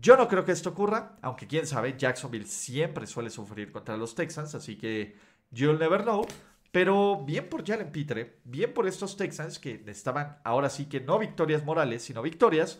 yo 0.00 0.16
no 0.16 0.28
creo 0.28 0.44
que 0.44 0.52
esto 0.52 0.70
ocurra, 0.70 1.16
aunque 1.20 1.46
quién 1.46 1.66
sabe, 1.66 1.96
Jacksonville 1.96 2.46
siempre 2.46 3.06
suele 3.06 3.30
sufrir 3.30 3.72
contra 3.72 3.96
los 3.96 4.14
Texans, 4.14 4.54
así 4.54 4.76
que 4.76 5.16
you'll 5.50 5.78
never 5.78 6.02
know. 6.02 6.26
Pero 6.72 7.24
bien 7.24 7.48
por 7.48 7.66
Jalen 7.66 7.90
Pitre, 7.90 8.38
bien 8.44 8.72
por 8.72 8.86
estos 8.86 9.16
Texans 9.16 9.58
que 9.58 9.82
estaban 9.86 10.38
ahora 10.44 10.70
sí 10.70 10.86
que 10.86 11.00
no 11.00 11.18
victorias 11.18 11.64
morales, 11.64 12.04
sino 12.04 12.22
victorias, 12.22 12.78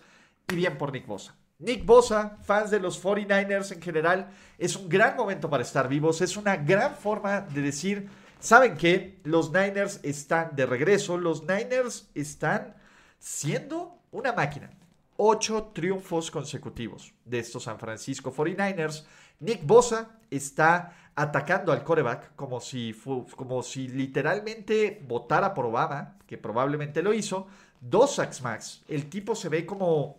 y 0.49 0.55
bien 0.55 0.79
por 0.79 0.93
Nick 0.93 1.07
Bosa. 1.07 1.37
Nick 1.59 1.85
Bosa, 1.85 2.39
fans 2.43 2.71
de 2.71 2.81
los 2.81 3.03
49ers 3.03 3.73
en 3.73 3.83
general, 3.83 4.31
es 4.57 4.77
un 4.77 4.89
gran 4.89 5.17
momento 5.17 5.51
para 5.51 5.63
estar 5.63 5.89
vivos, 5.89 6.21
es 6.21 6.37
una 6.37 6.57
gran 6.57 6.95
forma 6.95 7.41
de 7.41 7.61
decir, 7.61 8.09
¿Saben 8.41 8.79
qué? 8.79 9.21
Los 9.25 9.53
Niners 9.53 10.01
están 10.03 10.57
de 10.57 10.65
regreso. 10.65 11.19
Los 11.19 11.43
Niners 11.43 12.09
están 12.15 12.75
siendo 13.19 13.99
una 14.13 14.33
máquina. 14.33 14.71
Ocho 15.19 15.73
triunfos 15.75 16.31
consecutivos 16.31 17.13
de 17.27 17.39
estos 17.39 17.65
San 17.65 17.79
Francisco 17.79 18.33
49ers. 18.33 19.05
Nick 19.41 19.67
Bosa 19.67 20.19
está 20.31 21.11
atacando 21.15 21.71
al 21.71 21.85
coreback 21.85 22.35
como 22.35 22.61
si, 22.61 22.99
como 23.37 23.63
si 23.63 23.89
literalmente 23.89 25.03
votara 25.07 25.53
por 25.53 25.67
Obama, 25.67 26.17
que 26.27 26.39
probablemente 26.39 27.03
lo 27.03 27.13
hizo. 27.13 27.47
Dos 27.79 28.15
sacks 28.15 28.41
max. 28.41 28.83
El 28.89 29.11
tipo 29.11 29.35
se 29.35 29.51
ve 29.51 29.67
como... 29.67 30.17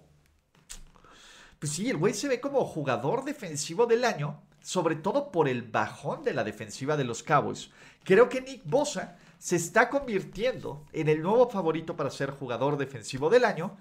Pues 1.57 1.71
sí, 1.71 1.89
el 1.89 1.97
güey 1.97 2.13
se 2.13 2.27
ve 2.27 2.39
como 2.39 2.65
jugador 2.65 3.23
defensivo 3.23 3.87
del 3.87 4.05
año, 4.05 4.41
sobre 4.61 4.95
todo 4.95 5.31
por 5.31 5.47
el 5.47 5.63
bajón 5.63 6.23
de 6.23 6.33
la 6.33 6.43
defensiva 6.43 6.97
de 6.97 7.03
los 7.03 7.23
Cowboys. 7.23 7.71
Creo 8.03 8.29
que 8.29 8.41
Nick 8.41 8.61
Bosa 8.65 9.17
se 9.37 9.55
está 9.55 9.89
convirtiendo 9.89 10.85
en 10.93 11.09
el 11.09 11.21
nuevo 11.21 11.49
favorito 11.49 11.95
para 11.95 12.11
ser 12.11 12.31
jugador 12.31 12.77
defensivo 12.77 13.29
del 13.29 13.45
año 13.45 13.77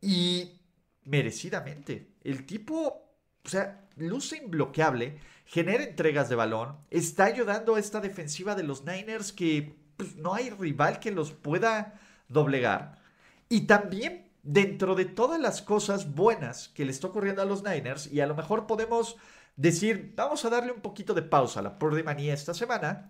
y 0.00 0.60
merecidamente. 1.04 2.12
El 2.22 2.44
tipo, 2.44 3.02
o 3.44 3.48
sea, 3.48 3.88
luce 3.96 4.36
imbloqueable, 4.36 5.18
genera 5.46 5.84
entregas 5.84 6.28
de 6.28 6.36
balón, 6.36 6.76
está 6.90 7.24
ayudando 7.24 7.74
a 7.74 7.80
esta 7.80 8.00
defensiva 8.00 8.54
de 8.54 8.62
los 8.62 8.84
Niners 8.84 9.32
que 9.32 9.76
pues, 9.96 10.16
no 10.16 10.34
hay 10.34 10.50
rival 10.50 11.00
que 11.00 11.10
los 11.10 11.32
pueda 11.32 12.00
doblegar. 12.28 13.00
Y 13.48 13.62
también 13.62 14.30
dentro 14.42 14.94
de 14.94 15.04
todas 15.04 15.40
las 15.40 15.62
cosas 15.62 16.14
buenas 16.14 16.68
que 16.68 16.84
le 16.84 16.90
está 16.90 17.06
ocurriendo 17.06 17.42
a 17.42 17.46
los 17.46 17.62
Niners, 17.62 18.12
y 18.12 18.20
a 18.20 18.26
lo 18.26 18.34
mejor 18.34 18.66
podemos 18.66 19.16
decir, 19.56 20.14
vamos 20.16 20.44
a 20.44 20.50
darle 20.50 20.72
un 20.72 20.80
poquito 20.80 21.14
de 21.14 21.22
pausa 21.22 21.60
a 21.60 21.62
la 21.62 21.78
Purdy 21.78 22.02
manía 22.02 22.34
esta 22.34 22.54
semana, 22.54 23.08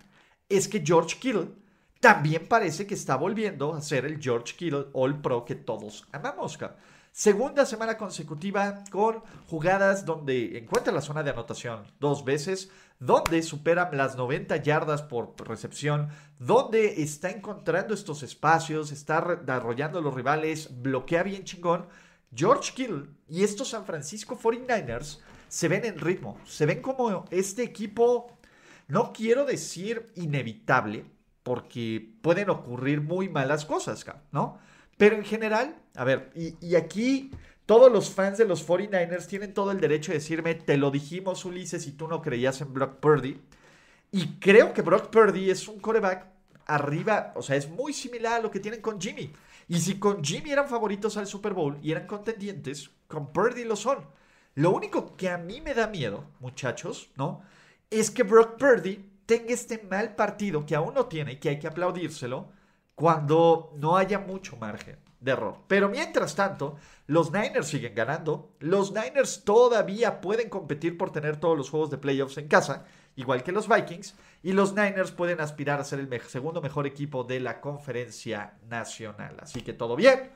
es 0.48 0.68
que 0.68 0.82
George 0.84 1.18
Kittle 1.18 1.48
también 2.00 2.48
parece 2.48 2.86
que 2.86 2.94
está 2.94 3.16
volviendo 3.16 3.74
a 3.74 3.80
ser 3.80 4.04
el 4.04 4.20
George 4.20 4.56
Kittle 4.56 4.86
All 4.92 5.20
Pro 5.22 5.44
que 5.44 5.54
todos 5.54 6.06
amamos. 6.12 6.58
Segunda 7.12 7.66
semana 7.66 7.98
consecutiva 7.98 8.84
con 8.90 9.22
jugadas 9.46 10.06
donde 10.06 10.56
encuentra 10.58 10.92
la 10.92 11.02
zona 11.02 11.22
de 11.22 11.30
anotación 11.30 11.84
dos 12.00 12.24
veces, 12.24 12.70
donde 12.98 13.42
supera 13.42 13.90
las 13.92 14.16
90 14.16 14.56
yardas 14.56 15.02
por 15.02 15.34
recepción, 15.46 16.08
donde 16.38 17.02
está 17.02 17.30
encontrando 17.30 17.92
estos 17.92 18.22
espacios, 18.22 18.92
está 18.92 19.18
arrollando 19.18 19.98
a 19.98 20.02
los 20.02 20.14
rivales, 20.14 20.82
bloquea 20.82 21.22
bien 21.22 21.44
chingón. 21.44 21.86
George 22.34 22.72
Kittle 22.74 23.10
y 23.28 23.44
estos 23.44 23.68
San 23.68 23.84
Francisco 23.84 24.38
49ers 24.38 25.18
se 25.52 25.68
ven 25.68 25.84
en 25.84 25.98
ritmo, 25.98 26.38
se 26.46 26.64
ven 26.64 26.80
como 26.80 27.26
este 27.30 27.62
equipo 27.62 28.38
no 28.88 29.12
quiero 29.12 29.44
decir 29.44 30.06
inevitable, 30.14 31.04
porque 31.42 32.14
pueden 32.22 32.48
ocurrir 32.48 33.02
muy 33.02 33.28
malas 33.28 33.66
cosas, 33.66 34.06
¿no? 34.30 34.58
Pero 34.96 35.16
en 35.16 35.26
general, 35.26 35.76
a 35.94 36.04
ver, 36.04 36.30
y, 36.34 36.74
aquí 36.74 37.32
todos 37.66 37.92
los 37.92 38.08
fans 38.08 38.38
de 38.38 38.46
los 38.46 38.66
49ers 38.66 39.26
tienen 39.26 39.52
todo 39.52 39.72
el 39.72 39.80
derecho 39.80 40.12
de 40.12 40.18
decirme, 40.18 40.54
te 40.54 40.78
lo 40.78 40.90
dijimos 40.90 41.44
Ulises 41.44 41.86
y 41.86 41.92
tú 41.92 42.08
no 42.08 42.22
creías 42.22 42.62
en 42.62 42.72
Brock 42.72 42.94
Purdy. 43.00 43.38
Y 44.10 44.38
creo 44.40 44.72
que 44.72 44.80
Brock 44.80 45.10
Purdy 45.10 45.50
es 45.50 45.68
un 45.68 45.80
coreback 45.80 46.28
arriba, 46.64 47.34
o 47.36 47.42
sea, 47.42 47.56
es 47.56 47.68
muy 47.68 47.92
similar 47.92 48.40
a 48.40 48.42
lo 48.42 48.50
que 48.50 48.60
tienen 48.60 48.80
con 48.80 48.98
Jimmy. 48.98 49.30
Y 49.68 49.80
si 49.80 49.98
con 49.98 50.24
Jimmy 50.24 50.50
eran 50.50 50.66
favoritos 50.66 51.18
al 51.18 51.26
Super 51.26 51.52
Bowl 51.52 51.78
y 51.82 51.92
eran 51.92 52.06
contendientes, 52.06 52.90
con 53.06 53.34
Purdy 53.34 53.64
lo 53.64 53.76
son. 53.76 53.98
Lo 54.54 54.70
único 54.70 55.16
que 55.16 55.30
a 55.30 55.38
mí 55.38 55.60
me 55.60 55.74
da 55.74 55.86
miedo, 55.86 56.24
muchachos, 56.40 57.10
¿no? 57.16 57.42
Es 57.90 58.10
que 58.10 58.22
Brock 58.22 58.58
Purdy 58.58 59.10
tenga 59.24 59.52
este 59.52 59.82
mal 59.82 60.14
partido 60.14 60.66
que 60.66 60.74
aún 60.74 60.94
no 60.94 61.06
tiene 61.06 61.32
y 61.32 61.36
que 61.36 61.50
hay 61.50 61.58
que 61.58 61.68
aplaudírselo 61.68 62.48
cuando 62.94 63.72
no 63.76 63.96
haya 63.96 64.18
mucho 64.18 64.56
margen 64.56 64.98
de 65.20 65.32
error. 65.32 65.56
Pero 65.68 65.88
mientras 65.88 66.34
tanto, 66.34 66.76
los 67.06 67.32
Niners 67.32 67.68
siguen 67.68 67.94
ganando. 67.94 68.54
Los 68.58 68.92
Niners 68.92 69.44
todavía 69.44 70.20
pueden 70.20 70.48
competir 70.48 70.98
por 70.98 71.12
tener 71.12 71.38
todos 71.38 71.56
los 71.56 71.70
juegos 71.70 71.90
de 71.90 71.98
playoffs 71.98 72.38
en 72.38 72.48
casa, 72.48 72.84
igual 73.16 73.42
que 73.42 73.52
los 73.52 73.68
Vikings. 73.68 74.16
Y 74.42 74.52
los 74.52 74.74
Niners 74.74 75.12
pueden 75.12 75.40
aspirar 75.40 75.80
a 75.80 75.84
ser 75.84 76.00
el 76.00 76.20
segundo 76.22 76.60
mejor 76.60 76.86
equipo 76.86 77.24
de 77.24 77.40
la 77.40 77.60
conferencia 77.60 78.54
nacional. 78.68 79.36
Así 79.40 79.62
que 79.62 79.72
todo 79.72 79.96
bien. 79.96 80.30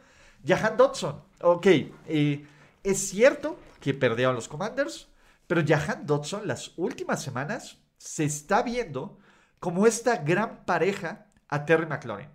Jahan 0.46 0.76
Dodson. 0.76 1.22
Ok, 1.42 1.66
eh, 1.66 2.46
es 2.90 3.08
cierto 3.08 3.58
que 3.80 3.94
perdió 3.94 4.30
a 4.30 4.32
los 4.32 4.48
Commanders, 4.48 5.08
pero 5.46 5.62
Jahan 5.66 6.06
Dodson 6.06 6.46
las 6.46 6.72
últimas 6.76 7.22
semanas 7.22 7.78
se 7.98 8.24
está 8.24 8.62
viendo 8.62 9.18
como 9.58 9.86
esta 9.86 10.16
gran 10.18 10.64
pareja 10.64 11.26
a 11.48 11.64
Terry 11.64 11.86
McLaurin. 11.86 12.28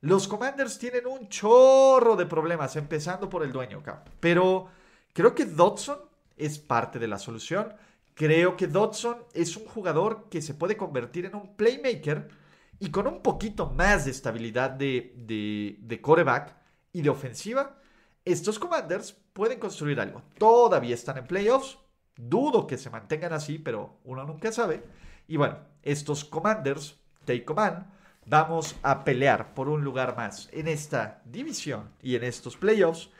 Los 0.00 0.28
Commanders 0.28 0.78
tienen 0.78 1.06
un 1.06 1.28
chorro 1.28 2.16
de 2.16 2.26
problemas, 2.26 2.76
empezando 2.76 3.30
por 3.30 3.42
el 3.42 3.52
dueño, 3.52 3.82
pero 4.20 4.68
creo 5.14 5.34
que 5.34 5.46
Dodson 5.46 5.98
es 6.36 6.58
parte 6.58 6.98
de 6.98 7.08
la 7.08 7.18
solución. 7.18 7.72
Creo 8.14 8.56
que 8.56 8.66
Dodson 8.66 9.24
es 9.32 9.56
un 9.56 9.64
jugador 9.64 10.28
que 10.28 10.42
se 10.42 10.54
puede 10.54 10.76
convertir 10.76 11.24
en 11.24 11.34
un 11.34 11.56
playmaker 11.56 12.28
y 12.78 12.90
con 12.90 13.06
un 13.06 13.22
poquito 13.22 13.70
más 13.70 14.04
de 14.04 14.10
estabilidad 14.10 14.70
de, 14.70 15.14
de, 15.16 15.78
de 15.80 16.00
coreback 16.02 16.54
y 16.92 17.00
de 17.02 17.08
ofensiva, 17.08 17.78
estos 18.24 18.58
Commanders 18.58 19.16
pueden 19.32 19.58
construir 19.58 20.00
algo. 20.00 20.22
Todavía 20.38 20.94
están 20.94 21.18
en 21.18 21.26
playoffs. 21.26 21.78
Dudo 22.16 22.66
que 22.66 22.78
se 22.78 22.90
mantengan 22.90 23.32
así, 23.32 23.58
pero 23.58 23.98
uno 24.04 24.24
nunca 24.24 24.52
sabe. 24.52 24.84
Y 25.26 25.36
bueno, 25.36 25.58
estos 25.82 26.24
Commanders, 26.24 26.98
Take 27.24 27.44
Command, 27.44 27.86
vamos 28.26 28.76
a 28.82 29.04
pelear 29.04 29.54
por 29.54 29.68
un 29.68 29.82
lugar 29.82 30.16
más 30.16 30.48
en 30.52 30.68
esta 30.68 31.22
división 31.24 31.90
y 32.00 32.16
en 32.16 32.24
estos 32.24 32.56
playoffs. 32.56 33.10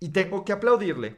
Y 0.00 0.10
tengo 0.10 0.44
que 0.44 0.52
aplaudirle 0.52 1.16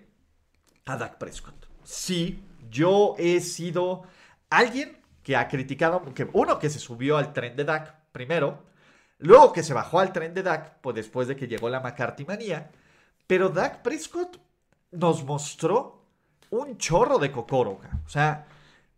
a 0.85 0.96
Dak 0.96 1.18
Prescott. 1.18 1.66
Sí, 1.83 2.42
yo 2.70 3.14
he 3.18 3.40
sido 3.40 4.02
alguien 4.50 4.98
que 5.22 5.37
ha 5.37 5.48
criticado, 5.48 6.02
que 6.14 6.28
uno 6.33 6.59
que 6.59 6.70
se 6.70 6.78
subió 6.78 7.16
al 7.16 7.33
tren 7.33 7.57
de 7.57 7.64
Dak 7.64 7.94
primero, 8.12 8.62
luego 9.18 9.52
que 9.52 9.62
se 9.62 9.74
bajó 9.74 10.00
al 10.00 10.12
tren 10.12 10.35
de 10.35 10.42
Dak, 10.42 10.80
pues 10.80 10.94
después 10.94 11.26
de 11.28 11.37
que 11.37 11.48
llegó 11.48 11.68
la 11.68 11.80
McCarthy 11.80 12.24
manía, 12.24 12.70
pero 13.26 13.48
Dak 13.48 13.82
Prescott 13.82 14.38
nos 14.90 15.24
mostró 15.24 16.04
un 16.50 16.78
chorro 16.78 17.18
de 17.18 17.32
cocoro. 17.32 17.80
O 18.04 18.08
sea, 18.08 18.46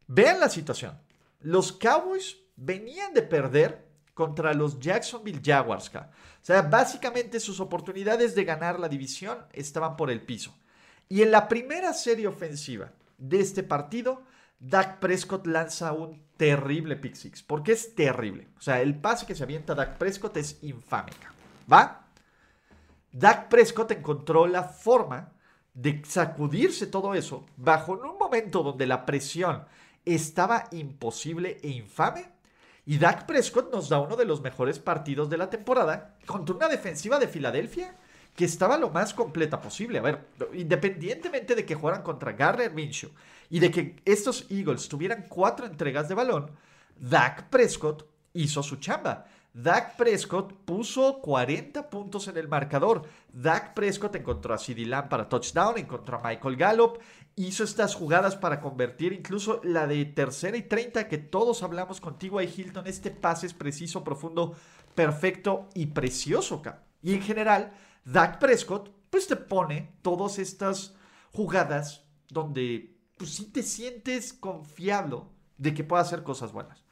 vean 0.06 0.40
la 0.40 0.48
situación. 0.48 0.98
Los 1.40 1.72
Cowboys 1.72 2.36
venían 2.56 3.14
de 3.14 3.22
perder 3.22 3.86
contra 4.14 4.54
los 4.54 4.80
Jacksonville 4.80 5.42
Jaguars. 5.44 5.90
O 5.94 6.00
sea, 6.42 6.62
básicamente 6.62 7.38
sus 7.40 7.60
oportunidades 7.60 8.34
de 8.34 8.44
ganar 8.44 8.80
la 8.80 8.88
división 8.88 9.38
estaban 9.52 9.96
por 9.96 10.10
el 10.10 10.22
piso. 10.22 10.54
Y 11.08 11.22
en 11.22 11.30
la 11.30 11.48
primera 11.48 11.92
serie 11.92 12.26
ofensiva 12.26 12.92
de 13.18 13.40
este 13.40 13.62
partido, 13.62 14.22
Dak 14.58 14.98
Prescott 14.98 15.46
lanza 15.46 15.92
un 15.92 16.24
terrible 16.36 16.96
pick 16.96 17.14
six. 17.14 17.42
Porque 17.42 17.72
es 17.72 17.94
terrible. 17.94 18.48
O 18.58 18.60
sea, 18.60 18.80
el 18.80 18.96
pase 18.96 19.26
que 19.26 19.34
se 19.34 19.42
avienta 19.42 19.74
Dak 19.74 19.98
Prescott 19.98 20.36
es 20.36 20.58
infame. 20.62 21.12
¿Va? 21.70 22.05
Dak 23.18 23.48
Prescott 23.48 23.92
encontró 23.92 24.46
la 24.46 24.62
forma 24.62 25.32
de 25.72 26.02
sacudirse 26.04 26.86
todo 26.86 27.14
eso 27.14 27.46
bajo 27.56 27.92
un 27.92 28.18
momento 28.18 28.62
donde 28.62 28.86
la 28.86 29.06
presión 29.06 29.64
estaba 30.04 30.64
imposible 30.72 31.56
e 31.62 31.68
infame. 31.68 32.28
Y 32.84 32.98
Dak 32.98 33.24
Prescott 33.24 33.72
nos 33.72 33.88
da 33.88 34.00
uno 34.00 34.16
de 34.16 34.26
los 34.26 34.42
mejores 34.42 34.78
partidos 34.78 35.30
de 35.30 35.38
la 35.38 35.48
temporada 35.48 36.18
contra 36.26 36.54
una 36.54 36.68
defensiva 36.68 37.18
de 37.18 37.26
Filadelfia 37.26 37.96
que 38.34 38.44
estaba 38.44 38.76
lo 38.76 38.90
más 38.90 39.14
completa 39.14 39.62
posible. 39.62 39.98
A 39.98 40.02
ver, 40.02 40.26
independientemente 40.52 41.54
de 41.54 41.64
que 41.64 41.74
jugaran 41.74 42.02
contra 42.02 42.32
Garner 42.32 42.74
Minshew 42.74 43.10
y 43.48 43.60
de 43.60 43.70
que 43.70 43.96
estos 44.04 44.44
Eagles 44.50 44.88
tuvieran 44.88 45.24
cuatro 45.26 45.64
entregas 45.64 46.06
de 46.10 46.14
balón, 46.14 46.50
Dak 46.96 47.48
Prescott 47.48 48.06
hizo 48.34 48.62
su 48.62 48.76
chamba. 48.76 49.24
Dak 49.56 49.96
Prescott 49.96 50.52
puso 50.52 51.22
40 51.22 51.88
puntos 51.88 52.28
en 52.28 52.36
el 52.36 52.46
marcador. 52.46 53.04
Dak 53.32 53.72
Prescott 53.72 54.14
encontró 54.14 54.52
a 54.52 54.58
CeeDee 54.58 54.84
Lamb 54.84 55.08
para 55.08 55.30
touchdown, 55.30 55.78
encontró 55.78 56.18
a 56.18 56.28
Michael 56.28 56.56
Gallup, 56.56 56.98
hizo 57.36 57.64
estas 57.64 57.94
jugadas 57.94 58.36
para 58.36 58.60
convertir 58.60 59.14
incluso 59.14 59.62
la 59.64 59.86
de 59.86 60.04
tercera 60.04 60.58
y 60.58 60.64
30 60.64 61.08
que 61.08 61.16
todos 61.16 61.62
hablamos 61.62 62.02
contigo 62.02 62.38
ahí 62.38 62.52
Hilton. 62.54 62.86
Este 62.86 63.10
pase 63.10 63.46
es 63.46 63.54
preciso, 63.54 64.04
profundo, 64.04 64.54
perfecto 64.94 65.70
y 65.72 65.86
precioso. 65.86 66.60
Y 67.00 67.14
en 67.14 67.22
general, 67.22 67.72
Dak 68.04 68.38
Prescott 68.38 68.90
pues 69.08 69.26
te 69.26 69.36
pone 69.36 69.96
todas 70.02 70.38
estas 70.38 70.96
jugadas 71.32 72.04
donde 72.28 72.94
pues 73.16 73.30
sí 73.30 73.46
te 73.46 73.62
sientes 73.62 74.34
confiable 74.34 75.22
de 75.56 75.72
que 75.72 75.82
pueda 75.82 76.02
hacer 76.02 76.22
cosas 76.24 76.52
buenas. 76.52 76.85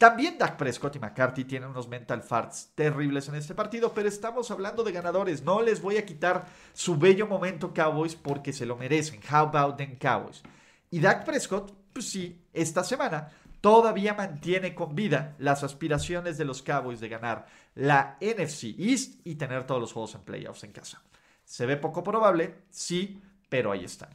También 0.00 0.38
Dak 0.38 0.56
Prescott 0.56 0.96
y 0.96 0.98
McCarthy 0.98 1.44
tienen 1.44 1.68
unos 1.68 1.86
mental 1.86 2.22
farts 2.22 2.72
terribles 2.74 3.28
en 3.28 3.34
este 3.34 3.54
partido, 3.54 3.92
pero 3.92 4.08
estamos 4.08 4.50
hablando 4.50 4.82
de 4.82 4.92
ganadores. 4.92 5.42
No 5.42 5.60
les 5.60 5.82
voy 5.82 5.98
a 5.98 6.06
quitar 6.06 6.46
su 6.72 6.96
bello 6.96 7.26
momento 7.26 7.74
Cowboys 7.74 8.16
porque 8.16 8.54
se 8.54 8.64
lo 8.64 8.78
merecen. 8.78 9.20
How 9.30 9.48
about 9.54 9.76
them 9.76 9.96
Cowboys? 9.98 10.42
Y 10.90 11.00
Dak 11.00 11.26
Prescott, 11.26 11.74
pues 11.92 12.08
sí, 12.08 12.46
esta 12.54 12.82
semana 12.82 13.28
todavía 13.60 14.14
mantiene 14.14 14.74
con 14.74 14.94
vida 14.94 15.34
las 15.36 15.64
aspiraciones 15.64 16.38
de 16.38 16.46
los 16.46 16.62
Cowboys 16.62 17.00
de 17.00 17.10
ganar 17.10 17.44
la 17.74 18.16
NFC 18.22 18.74
East 18.78 19.20
y 19.24 19.34
tener 19.34 19.64
todos 19.64 19.82
los 19.82 19.92
juegos 19.92 20.14
en 20.14 20.22
playoffs 20.22 20.64
en 20.64 20.72
casa. 20.72 21.02
Se 21.44 21.66
ve 21.66 21.76
poco 21.76 22.02
probable, 22.02 22.62
sí, 22.70 23.20
pero 23.50 23.70
ahí 23.70 23.84
están. 23.84 24.08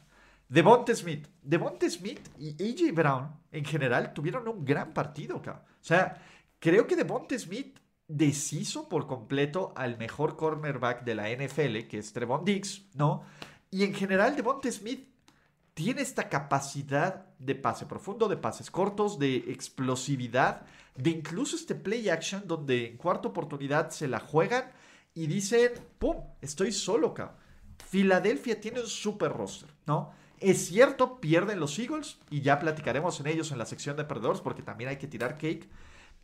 Devonte 0.48 0.96
Smith. 0.96 1.28
Devonte 1.42 1.88
Smith 1.90 2.28
y 2.40 2.50
AJ 2.60 2.92
Brown 2.92 3.30
en 3.52 3.64
general 3.64 4.12
tuvieron 4.12 4.48
un 4.48 4.64
gran 4.64 4.92
partido, 4.92 5.40
cabrón. 5.40 5.75
O 5.86 5.88
sea, 5.88 6.20
creo 6.58 6.88
que 6.88 6.96
Devonte 6.96 7.38
Smith 7.38 7.78
deshizo 8.08 8.88
por 8.88 9.06
completo 9.06 9.72
al 9.76 9.98
mejor 9.98 10.34
cornerback 10.34 11.04
de 11.04 11.14
la 11.14 11.30
NFL, 11.30 11.86
que 11.86 11.98
es 11.98 12.12
Trevon 12.12 12.44
Diggs, 12.44 12.86
¿no? 12.94 13.22
Y 13.70 13.84
en 13.84 13.94
general 13.94 14.34
Devonte 14.34 14.72
Smith 14.72 15.08
tiene 15.74 16.02
esta 16.02 16.28
capacidad 16.28 17.26
de 17.38 17.54
pase 17.54 17.86
profundo, 17.86 18.26
de 18.26 18.36
pases 18.36 18.68
cortos, 18.68 19.20
de 19.20 19.36
explosividad, 19.36 20.66
de 20.96 21.10
incluso 21.10 21.54
este 21.54 21.76
play 21.76 22.08
action 22.08 22.48
donde 22.48 22.88
en 22.88 22.96
cuarta 22.96 23.28
oportunidad 23.28 23.90
se 23.90 24.08
la 24.08 24.18
juegan 24.18 24.72
y 25.14 25.28
dicen, 25.28 25.70
¡pum! 26.00 26.16
Estoy 26.40 26.72
solo, 26.72 27.14
cabrón. 27.14 27.36
Filadelfia 27.88 28.60
tiene 28.60 28.80
un 28.80 28.88
super 28.88 29.32
roster, 29.32 29.72
¿no? 29.86 30.10
Es 30.38 30.66
cierto, 30.66 31.18
pierden 31.20 31.60
los 31.60 31.78
Eagles 31.78 32.18
y 32.30 32.42
ya 32.42 32.58
platicaremos 32.58 33.20
en 33.20 33.26
ellos 33.26 33.52
en 33.52 33.58
la 33.58 33.66
sección 33.66 33.96
de 33.96 34.04
perdedores 34.04 34.42
porque 34.42 34.62
también 34.62 34.90
hay 34.90 34.98
que 34.98 35.06
tirar 35.06 35.38
cake. 35.38 35.68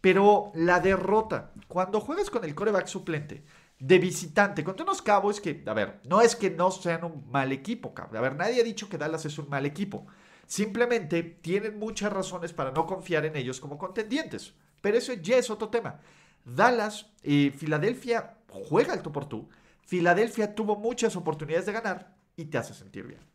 Pero 0.03 0.51
la 0.55 0.81
derrota, 0.81 1.53
cuando 1.68 2.01
juegas 2.01 2.29
con 2.29 2.44
el 2.44 2.55
coreback 2.55 2.88
suplente 2.88 3.44
de 3.79 3.98
visitante 3.98 4.64
contra 4.64 4.85
unos 4.85 5.01
Cowboys 5.01 5.40
que, 5.40 5.62
a 5.66 5.72
ver, 5.72 6.01
no 6.05 6.20
es 6.20 6.37
que 6.37 6.51
no 6.51 6.70
sean 6.70 7.05
un 7.05 7.31
mal 7.31 7.53
equipo, 7.53 7.94
cabrón. 7.94 8.18
A 8.18 8.20
ver, 8.20 8.37
nadie 8.37 8.61
ha 8.61 8.64
dicho 8.64 8.88
que 8.88 8.98
Dallas 8.98 9.25
es 9.25 9.38
un 9.38 9.48
mal 9.48 9.64
equipo. 9.64 10.07
Simplemente 10.46 11.22
tienen 11.22 11.79
muchas 11.79 12.12
razones 12.12 12.53
para 12.53 12.72
no 12.72 12.87
confiar 12.87 13.25
en 13.25 13.37
ellos 13.37 13.61
como 13.61 13.79
contendientes. 13.79 14.55
Pero 14.81 14.98
eso 14.98 15.14
ya 15.14 15.37
es 15.38 15.48
otro 15.51 15.68
tema. 15.68 16.01
Dallas 16.44 17.07
y 17.22 17.51
Filadelfia 17.51 18.38
juega 18.48 18.94
el 18.94 19.03
tú 19.03 19.11
por 19.11 19.27
tú. 19.27 19.48
Filadelfia 19.87 20.55
tuvo 20.55 20.77
muchas 20.77 21.16
oportunidades 21.16 21.66
de 21.66 21.72
ganar 21.72 22.14
y 22.37 22.46
te 22.46 22.59
hace 22.59 22.75
sentir 22.75 23.07
bien 23.07 23.32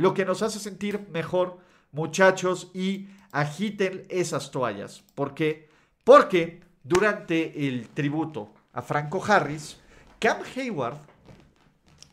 lo 0.00 0.14
que 0.14 0.24
nos 0.24 0.40
hace 0.40 0.58
sentir 0.58 1.08
mejor, 1.10 1.58
muchachos, 1.92 2.70
y 2.72 3.10
agiten 3.32 4.06
esas 4.08 4.50
toallas. 4.50 5.04
¿Por 5.14 5.34
qué? 5.34 5.68
Porque 6.04 6.62
durante 6.82 7.68
el 7.68 7.86
tributo 7.90 8.50
a 8.72 8.80
Franco 8.80 9.22
Harris, 9.22 9.76
Cam 10.18 10.38
Hayward, 10.56 10.96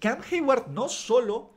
Cam 0.02 0.20
Hayward 0.30 0.68
no 0.68 0.90
solo 0.90 1.54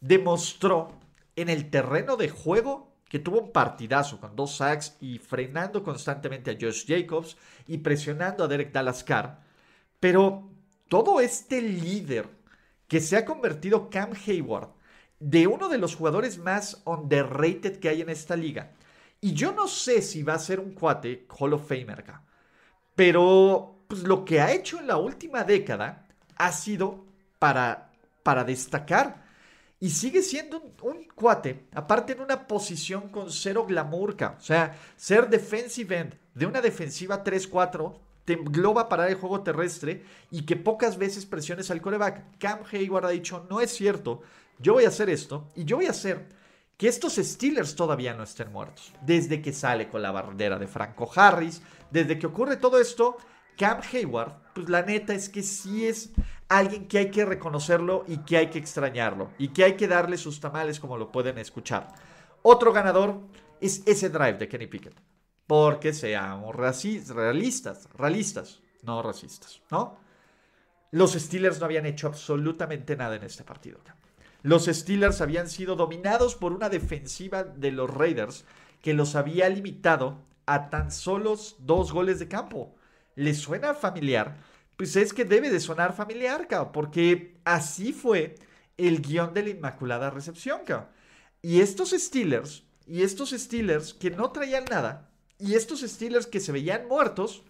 demostró 0.00 0.90
en 1.36 1.50
el 1.50 1.68
terreno 1.68 2.16
de 2.16 2.30
juego 2.30 2.90
que 3.10 3.18
tuvo 3.18 3.40
un 3.40 3.52
partidazo 3.52 4.18
con 4.18 4.34
dos 4.34 4.56
sacks 4.56 4.96
y 5.02 5.18
frenando 5.18 5.84
constantemente 5.84 6.50
a 6.50 6.56
Josh 6.58 6.86
Jacobs 6.86 7.36
y 7.68 7.76
presionando 7.76 8.42
a 8.42 8.48
Derek 8.48 8.72
Dallas 8.72 9.04
Carr, 9.04 9.38
pero 10.00 10.48
todo 10.88 11.20
este 11.20 11.60
líder 11.60 12.30
que 12.88 13.00
se 13.00 13.18
ha 13.18 13.26
convertido 13.26 13.90
Cam 13.90 14.12
Hayward 14.26 14.73
de 15.24 15.46
uno 15.46 15.70
de 15.70 15.78
los 15.78 15.96
jugadores 15.96 16.36
más 16.36 16.82
underrated 16.84 17.78
que 17.78 17.88
hay 17.88 18.02
en 18.02 18.10
esta 18.10 18.36
liga. 18.36 18.72
Y 19.22 19.32
yo 19.32 19.52
no 19.52 19.66
sé 19.68 20.02
si 20.02 20.22
va 20.22 20.34
a 20.34 20.38
ser 20.38 20.60
un 20.60 20.72
cuate 20.72 21.26
Hall 21.38 21.54
of 21.54 21.66
Famer. 21.66 22.04
Pero 22.94 23.84
pues, 23.88 24.02
lo 24.02 24.22
que 24.22 24.42
ha 24.42 24.52
hecho 24.52 24.78
en 24.78 24.86
la 24.86 24.98
última 24.98 25.42
década 25.42 26.06
ha 26.36 26.52
sido 26.52 27.06
para, 27.38 27.90
para 28.22 28.44
destacar. 28.44 29.24
Y 29.80 29.90
sigue 29.90 30.22
siendo 30.22 30.62
un, 30.82 31.04
cuate, 31.14 31.68
aparte 31.72 32.12
en 32.12 32.20
una 32.20 32.46
posición 32.46 33.08
con 33.08 33.30
cero 33.30 33.64
glamour, 33.66 34.16
o 34.22 34.40
sea, 34.40 34.78
ser 34.96 35.28
defensive 35.28 35.98
end 35.98 36.14
de 36.34 36.46
una 36.46 36.60
defensiva 36.60 37.24
3-4 37.24 37.94
te 38.24 38.34
engloba 38.34 38.88
parar 38.88 39.10
el 39.10 39.16
juego 39.16 39.42
terrestre 39.42 40.04
y 40.30 40.46
que 40.46 40.56
pocas 40.56 40.96
veces 40.96 41.26
presiones 41.26 41.70
al 41.70 41.82
coreback. 41.82 42.38
Cam 42.38 42.60
Hayward 42.70 43.06
ha 43.06 43.10
dicho, 43.10 43.46
no 43.50 43.60
es 43.60 43.70
cierto, 43.70 44.22
yo 44.58 44.74
voy 44.74 44.84
a 44.84 44.88
hacer 44.88 45.10
esto 45.10 45.48
y 45.54 45.64
yo 45.64 45.76
voy 45.76 45.86
a 45.86 45.90
hacer 45.90 46.28
que 46.76 46.88
estos 46.88 47.14
Steelers 47.16 47.76
todavía 47.76 48.14
no 48.14 48.24
estén 48.24 48.52
muertos. 48.52 48.92
Desde 49.02 49.40
que 49.40 49.52
sale 49.52 49.88
con 49.88 50.02
la 50.02 50.10
bandera 50.10 50.58
de 50.58 50.66
Franco 50.66 51.10
Harris, 51.14 51.62
desde 51.90 52.18
que 52.18 52.26
ocurre 52.26 52.56
todo 52.56 52.80
esto, 52.80 53.16
Cam 53.56 53.80
Hayward, 53.92 54.52
pues 54.54 54.68
la 54.68 54.82
neta 54.82 55.14
es 55.14 55.28
que 55.28 55.42
sí 55.42 55.86
es 55.86 56.10
alguien 56.48 56.88
que 56.88 56.98
hay 56.98 57.10
que 57.10 57.24
reconocerlo 57.24 58.04
y 58.08 58.18
que 58.18 58.36
hay 58.36 58.48
que 58.48 58.58
extrañarlo 58.58 59.30
y 59.38 59.48
que 59.48 59.64
hay 59.64 59.74
que 59.74 59.88
darle 59.88 60.18
sus 60.18 60.40
tamales 60.40 60.80
como 60.80 60.96
lo 60.96 61.12
pueden 61.12 61.38
escuchar. 61.38 61.88
Otro 62.42 62.72
ganador 62.72 63.20
es 63.60 63.82
ese 63.86 64.10
drive 64.10 64.34
de 64.34 64.48
Kenny 64.48 64.66
Pickett. 64.66 65.00
Porque 65.46 65.92
seamos 65.92 66.54
realistas, 66.54 67.88
realistas, 67.92 68.60
no 68.82 69.02
racistas, 69.02 69.60
¿no? 69.70 69.98
Los 70.90 71.12
Steelers 71.12 71.58
no 71.58 71.66
habían 71.66 71.86
hecho 71.86 72.06
absolutamente 72.06 72.96
nada 72.96 73.16
en 73.16 73.24
este 73.24 73.44
partido. 73.44 73.80
Los 74.44 74.66
Steelers 74.66 75.22
habían 75.22 75.48
sido 75.48 75.74
dominados 75.74 76.34
por 76.34 76.52
una 76.52 76.68
defensiva 76.68 77.44
de 77.44 77.72
los 77.72 77.88
Raiders 77.88 78.44
que 78.82 78.92
los 78.92 79.14
había 79.16 79.48
limitado 79.48 80.18
a 80.44 80.68
tan 80.68 80.90
solos 80.90 81.56
dos 81.60 81.92
goles 81.92 82.18
de 82.18 82.28
campo. 82.28 82.76
¿Les 83.14 83.38
suena 83.38 83.72
familiar? 83.72 84.36
Pues 84.76 84.96
es 84.96 85.14
que 85.14 85.24
debe 85.24 85.48
de 85.48 85.60
sonar 85.60 85.96
familiar, 85.96 86.46
porque 86.74 87.38
así 87.46 87.94
fue 87.94 88.34
el 88.76 89.00
guion 89.00 89.32
de 89.32 89.44
la 89.44 89.48
Inmaculada 89.48 90.10
Recepción, 90.10 90.60
Y 91.40 91.60
estos 91.60 91.92
Steelers, 91.92 92.64
y 92.86 93.02
estos 93.02 93.30
Steelers 93.30 93.94
que 93.94 94.10
no 94.10 94.30
traían 94.30 94.66
nada, 94.70 95.08
y 95.38 95.54
estos 95.54 95.80
Steelers 95.80 96.26
que 96.26 96.40
se 96.40 96.52
veían 96.52 96.86
muertos, 96.86 97.44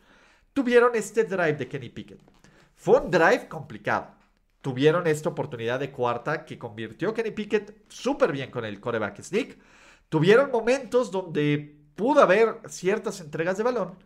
tuvieron 0.52 0.94
este 0.94 1.24
drive 1.24 1.54
de 1.54 1.66
Kenny 1.66 1.88
Pickett. 1.88 2.20
Fue 2.76 3.00
un 3.00 3.10
drive 3.10 3.48
complicado. 3.48 4.14
Tuvieron 4.64 5.06
esta 5.06 5.28
oportunidad 5.28 5.78
de 5.78 5.92
cuarta 5.92 6.46
que 6.46 6.58
convirtió 6.58 7.12
Kenny 7.12 7.32
Pickett 7.32 7.84
súper 7.86 8.32
bien 8.32 8.50
con 8.50 8.64
el 8.64 8.80
coreback 8.80 9.20
sneak. 9.20 9.58
Tuvieron 10.08 10.50
momentos 10.50 11.10
donde 11.10 11.82
pudo 11.94 12.22
haber 12.22 12.60
ciertas 12.68 13.20
entregas 13.20 13.58
de 13.58 13.62
balón, 13.62 13.98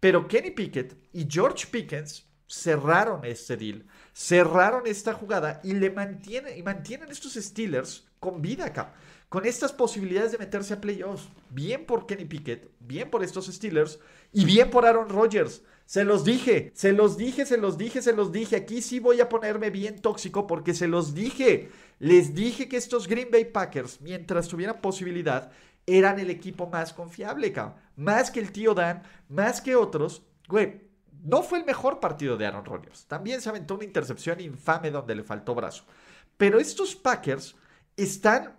pero 0.00 0.28
Kenny 0.28 0.50
Pickett 0.50 0.98
y 1.14 1.26
George 1.26 1.66
Pickens 1.70 2.26
cerraron 2.46 3.24
este 3.24 3.56
deal, 3.56 3.86
cerraron 4.12 4.86
esta 4.86 5.14
jugada 5.14 5.62
y 5.64 5.72
le 5.72 5.88
mantienen, 5.88 6.58
y 6.58 6.62
mantienen 6.62 7.10
estos 7.10 7.32
Steelers 7.32 8.06
con 8.20 8.42
vida 8.42 8.66
acá, 8.66 8.92
con 9.30 9.46
estas 9.46 9.72
posibilidades 9.72 10.32
de 10.32 10.38
meterse 10.38 10.74
a 10.74 10.80
playoffs. 10.82 11.30
Bien 11.48 11.86
por 11.86 12.04
Kenny 12.04 12.26
Pickett, 12.26 12.70
bien 12.80 13.08
por 13.08 13.24
estos 13.24 13.46
Steelers 13.46 13.98
y 14.30 14.44
bien 14.44 14.68
por 14.68 14.84
Aaron 14.84 15.08
Rodgers. 15.08 15.62
Se 15.92 16.04
los 16.04 16.24
dije, 16.24 16.72
se 16.74 16.92
los 16.92 17.18
dije, 17.18 17.44
se 17.44 17.58
los 17.58 17.76
dije, 17.76 18.00
se 18.00 18.14
los 18.14 18.32
dije. 18.32 18.56
Aquí 18.56 18.80
sí 18.80 18.98
voy 18.98 19.20
a 19.20 19.28
ponerme 19.28 19.68
bien 19.68 20.00
tóxico 20.00 20.46
porque 20.46 20.72
se 20.72 20.88
los 20.88 21.12
dije. 21.12 21.68
Les 21.98 22.32
dije 22.32 22.66
que 22.66 22.78
estos 22.78 23.06
Green 23.06 23.28
Bay 23.30 23.44
Packers, 23.44 24.00
mientras 24.00 24.48
tuvieran 24.48 24.80
posibilidad, 24.80 25.52
eran 25.84 26.18
el 26.18 26.30
equipo 26.30 26.66
más 26.66 26.94
confiable, 26.94 27.52
cabrón. 27.52 27.78
Más 27.96 28.30
que 28.30 28.40
el 28.40 28.52
tío 28.52 28.72
Dan, 28.72 29.02
más 29.28 29.60
que 29.60 29.76
otros. 29.76 30.22
Güey, 30.48 30.80
no 31.24 31.42
fue 31.42 31.58
el 31.58 31.66
mejor 31.66 32.00
partido 32.00 32.38
de 32.38 32.46
Aaron 32.46 32.64
Rodgers. 32.64 33.04
También 33.04 33.42
se 33.42 33.50
aventó 33.50 33.74
una 33.74 33.84
intercepción 33.84 34.40
infame 34.40 34.90
donde 34.90 35.14
le 35.14 35.24
faltó 35.24 35.54
brazo. 35.54 35.84
Pero 36.38 36.58
estos 36.58 36.96
Packers 36.96 37.54
están 37.98 38.56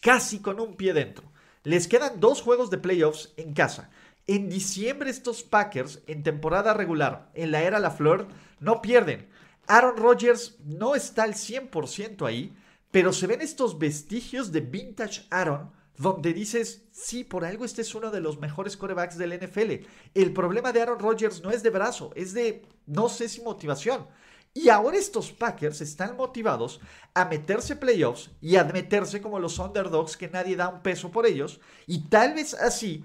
casi 0.00 0.38
con 0.38 0.60
un 0.60 0.76
pie 0.76 0.94
dentro. 0.94 1.30
Les 1.62 1.86
quedan 1.86 2.20
dos 2.20 2.40
juegos 2.40 2.70
de 2.70 2.78
playoffs 2.78 3.34
en 3.36 3.52
casa. 3.52 3.90
En 4.26 4.48
diciembre 4.48 5.10
estos 5.10 5.42
Packers, 5.42 6.02
en 6.06 6.22
temporada 6.22 6.74
regular, 6.74 7.30
en 7.34 7.50
la 7.50 7.62
era 7.62 7.80
La 7.80 7.90
Flor, 7.90 8.28
no 8.60 8.80
pierden. 8.80 9.28
Aaron 9.66 9.96
Rodgers 9.96 10.58
no 10.64 10.94
está 10.94 11.24
al 11.24 11.34
100% 11.34 12.26
ahí, 12.26 12.56
pero 12.90 13.12
se 13.12 13.26
ven 13.26 13.40
estos 13.40 13.78
vestigios 13.78 14.52
de 14.52 14.60
vintage 14.60 15.26
Aaron 15.30 15.72
donde 15.98 16.32
dices, 16.32 16.82
sí, 16.90 17.22
por 17.22 17.44
algo 17.44 17.64
este 17.64 17.82
es 17.82 17.94
uno 17.94 18.10
de 18.10 18.20
los 18.20 18.38
mejores 18.38 18.76
corebacks 18.76 19.18
del 19.18 19.38
NFL. 19.38 19.86
El 20.14 20.32
problema 20.32 20.72
de 20.72 20.82
Aaron 20.82 20.98
Rodgers 20.98 21.42
no 21.42 21.50
es 21.50 21.62
de 21.62 21.70
brazo, 21.70 22.12
es 22.16 22.32
de, 22.32 22.62
no 22.86 23.08
sé 23.08 23.28
si 23.28 23.40
motivación. 23.40 24.06
Y 24.54 24.68
ahora 24.68 24.98
estos 24.98 25.32
Packers 25.32 25.80
están 25.80 26.16
motivados 26.16 26.80
a 27.14 27.24
meterse 27.24 27.76
playoffs 27.76 28.30
y 28.40 28.56
a 28.56 28.64
meterse 28.64 29.22
como 29.22 29.38
los 29.38 29.58
underdogs 29.58 30.16
que 30.16 30.28
nadie 30.28 30.56
da 30.56 30.68
un 30.68 30.82
peso 30.82 31.10
por 31.10 31.24
ellos. 31.24 31.60
Y 31.86 32.08
tal 32.08 32.34
vez 32.34 32.52
así 32.54 33.04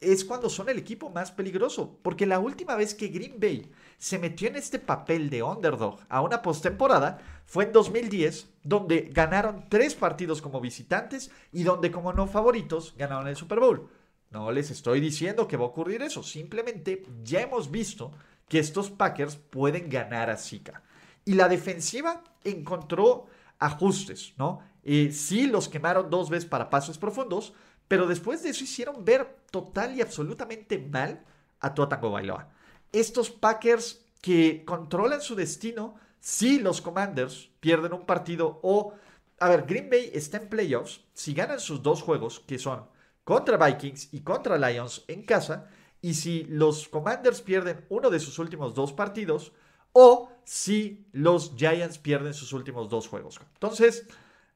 es 0.00 0.24
cuando 0.24 0.50
son 0.50 0.68
el 0.68 0.78
equipo 0.78 1.10
más 1.10 1.30
peligroso. 1.30 1.98
Porque 2.02 2.26
la 2.26 2.38
última 2.38 2.76
vez 2.76 2.94
que 2.94 3.08
Green 3.08 3.38
Bay 3.38 3.70
se 3.98 4.18
metió 4.18 4.48
en 4.48 4.56
este 4.56 4.78
papel 4.78 5.30
de 5.30 5.42
underdog 5.42 6.00
a 6.08 6.20
una 6.20 6.42
postemporada 6.42 7.18
fue 7.46 7.64
en 7.64 7.72
2010, 7.72 8.48
donde 8.64 9.10
ganaron 9.12 9.66
tres 9.68 9.94
partidos 9.94 10.42
como 10.42 10.60
visitantes 10.60 11.30
y 11.52 11.62
donde 11.62 11.90
como 11.90 12.12
no 12.12 12.26
favoritos 12.26 12.94
ganaron 12.96 13.28
el 13.28 13.36
Super 13.36 13.60
Bowl. 13.60 13.88
No 14.30 14.50
les 14.50 14.70
estoy 14.70 15.00
diciendo 15.00 15.46
que 15.46 15.58
va 15.58 15.64
a 15.64 15.68
ocurrir 15.68 16.02
eso, 16.02 16.22
simplemente 16.22 17.04
ya 17.22 17.42
hemos 17.42 17.70
visto 17.70 18.12
que 18.48 18.58
estos 18.58 18.90
Packers 18.90 19.36
pueden 19.36 19.90
ganar 19.90 20.30
a 20.30 20.38
Zika. 20.38 20.82
Y 21.24 21.34
la 21.34 21.48
defensiva 21.48 22.24
encontró 22.42 23.26
ajustes, 23.58 24.32
¿no? 24.38 24.60
Eh, 24.84 25.12
sí 25.12 25.46
los 25.46 25.68
quemaron 25.68 26.10
dos 26.10 26.30
veces 26.30 26.48
para 26.48 26.70
pasos 26.70 26.98
profundos, 26.98 27.52
pero 27.92 28.06
después 28.06 28.42
de 28.42 28.48
eso 28.48 28.64
hicieron 28.64 29.04
ver 29.04 29.36
total 29.50 29.94
y 29.94 30.00
absolutamente 30.00 30.78
mal 30.78 31.22
a 31.60 31.74
Tua 31.74 31.84
Bailoa. 31.88 32.48
Estos 32.90 33.28
Packers 33.28 34.02
que 34.22 34.64
controlan 34.64 35.20
su 35.20 35.34
destino, 35.34 35.96
si 36.18 36.58
los 36.58 36.80
Commanders 36.80 37.50
pierden 37.60 37.92
un 37.92 38.06
partido 38.06 38.60
o... 38.62 38.94
A 39.40 39.50
ver, 39.50 39.66
Green 39.66 39.90
Bay 39.90 40.10
está 40.14 40.38
en 40.38 40.48
playoffs. 40.48 41.04
Si 41.12 41.34
ganan 41.34 41.60
sus 41.60 41.82
dos 41.82 42.00
juegos, 42.00 42.40
que 42.40 42.58
son 42.58 42.86
contra 43.24 43.58
Vikings 43.58 44.08
y 44.14 44.22
contra 44.22 44.56
Lions 44.56 45.04
en 45.06 45.22
casa, 45.26 45.68
y 46.00 46.14
si 46.14 46.44
los 46.44 46.88
Commanders 46.88 47.42
pierden 47.42 47.84
uno 47.90 48.08
de 48.08 48.20
sus 48.20 48.38
últimos 48.38 48.74
dos 48.74 48.94
partidos, 48.94 49.52
o 49.92 50.32
si 50.44 51.04
los 51.12 51.56
Giants 51.56 51.98
pierden 51.98 52.32
sus 52.32 52.54
últimos 52.54 52.88
dos 52.88 53.06
juegos. 53.06 53.38
Entonces, 53.52 54.06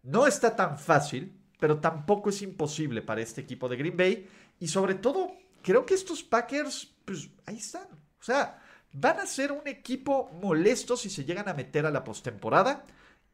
no 0.03 0.27
está 0.27 0.57
tan 0.57 0.79
fácil 0.79 1.39
pero 1.59 1.79
tampoco 1.79 2.31
es 2.31 2.43
imposible 2.43 3.03
para 3.03 3.23
este 3.23 3.41
equipo 3.41 3.69
de 3.69 3.77
Green 3.77 3.97
Bay. 3.97 4.29
Y 4.61 4.69
sobre 4.69 4.95
todo, 4.95 5.33
creo 5.63 5.87
que 5.87 5.95
estos 5.95 6.23
Packers, 6.23 6.95
pues 7.05 7.29
ahí 7.47 7.57
están. 7.57 7.87
O 7.93 8.23
sea, 8.23 8.63
van 8.93 9.21
a 9.21 9.27
ser 9.27 9.53
un 9.53 9.67
equipo 9.67 10.31
molesto 10.43 10.97
si 10.97 11.11
se 11.11 11.25
llegan 11.25 11.49
a 11.49 11.55
meter 11.55 11.87
a 11.87 11.91
la 11.91 12.05
postemporada. 12.05 12.85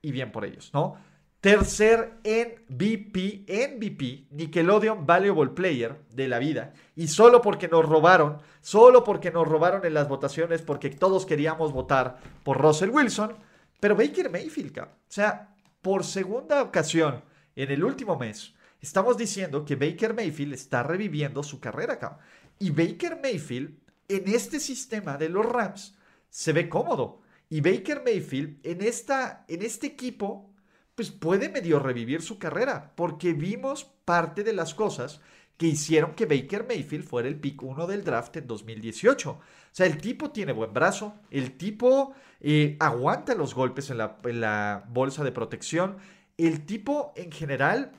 Y 0.00 0.10
bien 0.12 0.32
por 0.32 0.44
ellos, 0.44 0.70
¿no? 0.72 0.96
Tercer 1.40 2.20
MVP, 2.24 3.46
MVP, 3.48 4.28
Nickelodeon 4.30 5.04
Valuable 5.04 5.50
Player 5.50 6.00
de 6.10 6.28
la 6.28 6.38
vida. 6.38 6.72
Y 6.94 7.08
solo 7.08 7.42
porque 7.42 7.66
nos 7.66 7.84
robaron, 7.84 8.38
solo 8.60 9.02
porque 9.02 9.32
nos 9.32 9.48
robaron 9.48 9.84
en 9.84 9.94
las 9.94 10.08
votaciones, 10.08 10.62
porque 10.62 10.90
todos 10.90 11.26
queríamos 11.26 11.72
votar 11.72 12.18
por 12.44 12.60
Russell 12.60 12.90
Wilson. 12.90 13.34
Pero 13.80 13.96
Baker 13.96 14.30
Mayfield, 14.30 14.78
o 14.78 14.88
sea, 15.08 15.52
por 15.80 16.04
segunda 16.04 16.62
ocasión 16.62 17.24
en 17.56 17.70
el 17.70 17.84
último 17.84 18.18
mes, 18.18 18.54
estamos 18.80 19.16
diciendo 19.16 19.64
que 19.64 19.76
Baker 19.76 20.14
Mayfield 20.14 20.54
está 20.54 20.82
reviviendo 20.82 21.42
su 21.42 21.60
carrera 21.60 21.94
acá. 21.94 22.18
Y 22.58 22.70
Baker 22.70 23.18
Mayfield, 23.22 23.78
en 24.08 24.28
este 24.28 24.60
sistema 24.60 25.16
de 25.16 25.28
los 25.28 25.46
Rams, 25.46 25.96
se 26.28 26.52
ve 26.52 26.68
cómodo. 26.68 27.20
Y 27.48 27.60
Baker 27.60 28.02
Mayfield, 28.04 28.58
en, 28.64 28.82
esta, 28.82 29.44
en 29.48 29.62
este 29.62 29.86
equipo, 29.88 30.50
pues 30.94 31.10
puede 31.10 31.48
medio 31.48 31.78
revivir 31.78 32.22
su 32.22 32.38
carrera. 32.38 32.92
Porque 32.96 33.32
vimos 33.32 33.84
parte 34.04 34.44
de 34.44 34.52
las 34.52 34.74
cosas 34.74 35.20
que 35.56 35.66
hicieron 35.66 36.14
que 36.14 36.26
Baker 36.26 36.66
Mayfield 36.66 37.04
fuera 37.04 37.28
el 37.28 37.36
pick 37.38 37.62
1 37.62 37.86
del 37.86 38.04
draft 38.04 38.36
en 38.36 38.46
2018. 38.46 39.30
O 39.30 39.40
sea, 39.70 39.86
el 39.86 39.98
tipo 39.98 40.30
tiene 40.30 40.52
buen 40.52 40.72
brazo, 40.72 41.14
el 41.30 41.56
tipo 41.56 42.14
eh, 42.40 42.76
aguanta 42.80 43.34
los 43.34 43.54
golpes 43.54 43.90
en 43.90 43.98
la, 43.98 44.18
en 44.24 44.40
la 44.40 44.84
bolsa 44.88 45.22
de 45.22 45.32
protección, 45.32 45.98
el 46.46 46.64
tipo 46.66 47.12
en 47.16 47.30
general, 47.30 47.92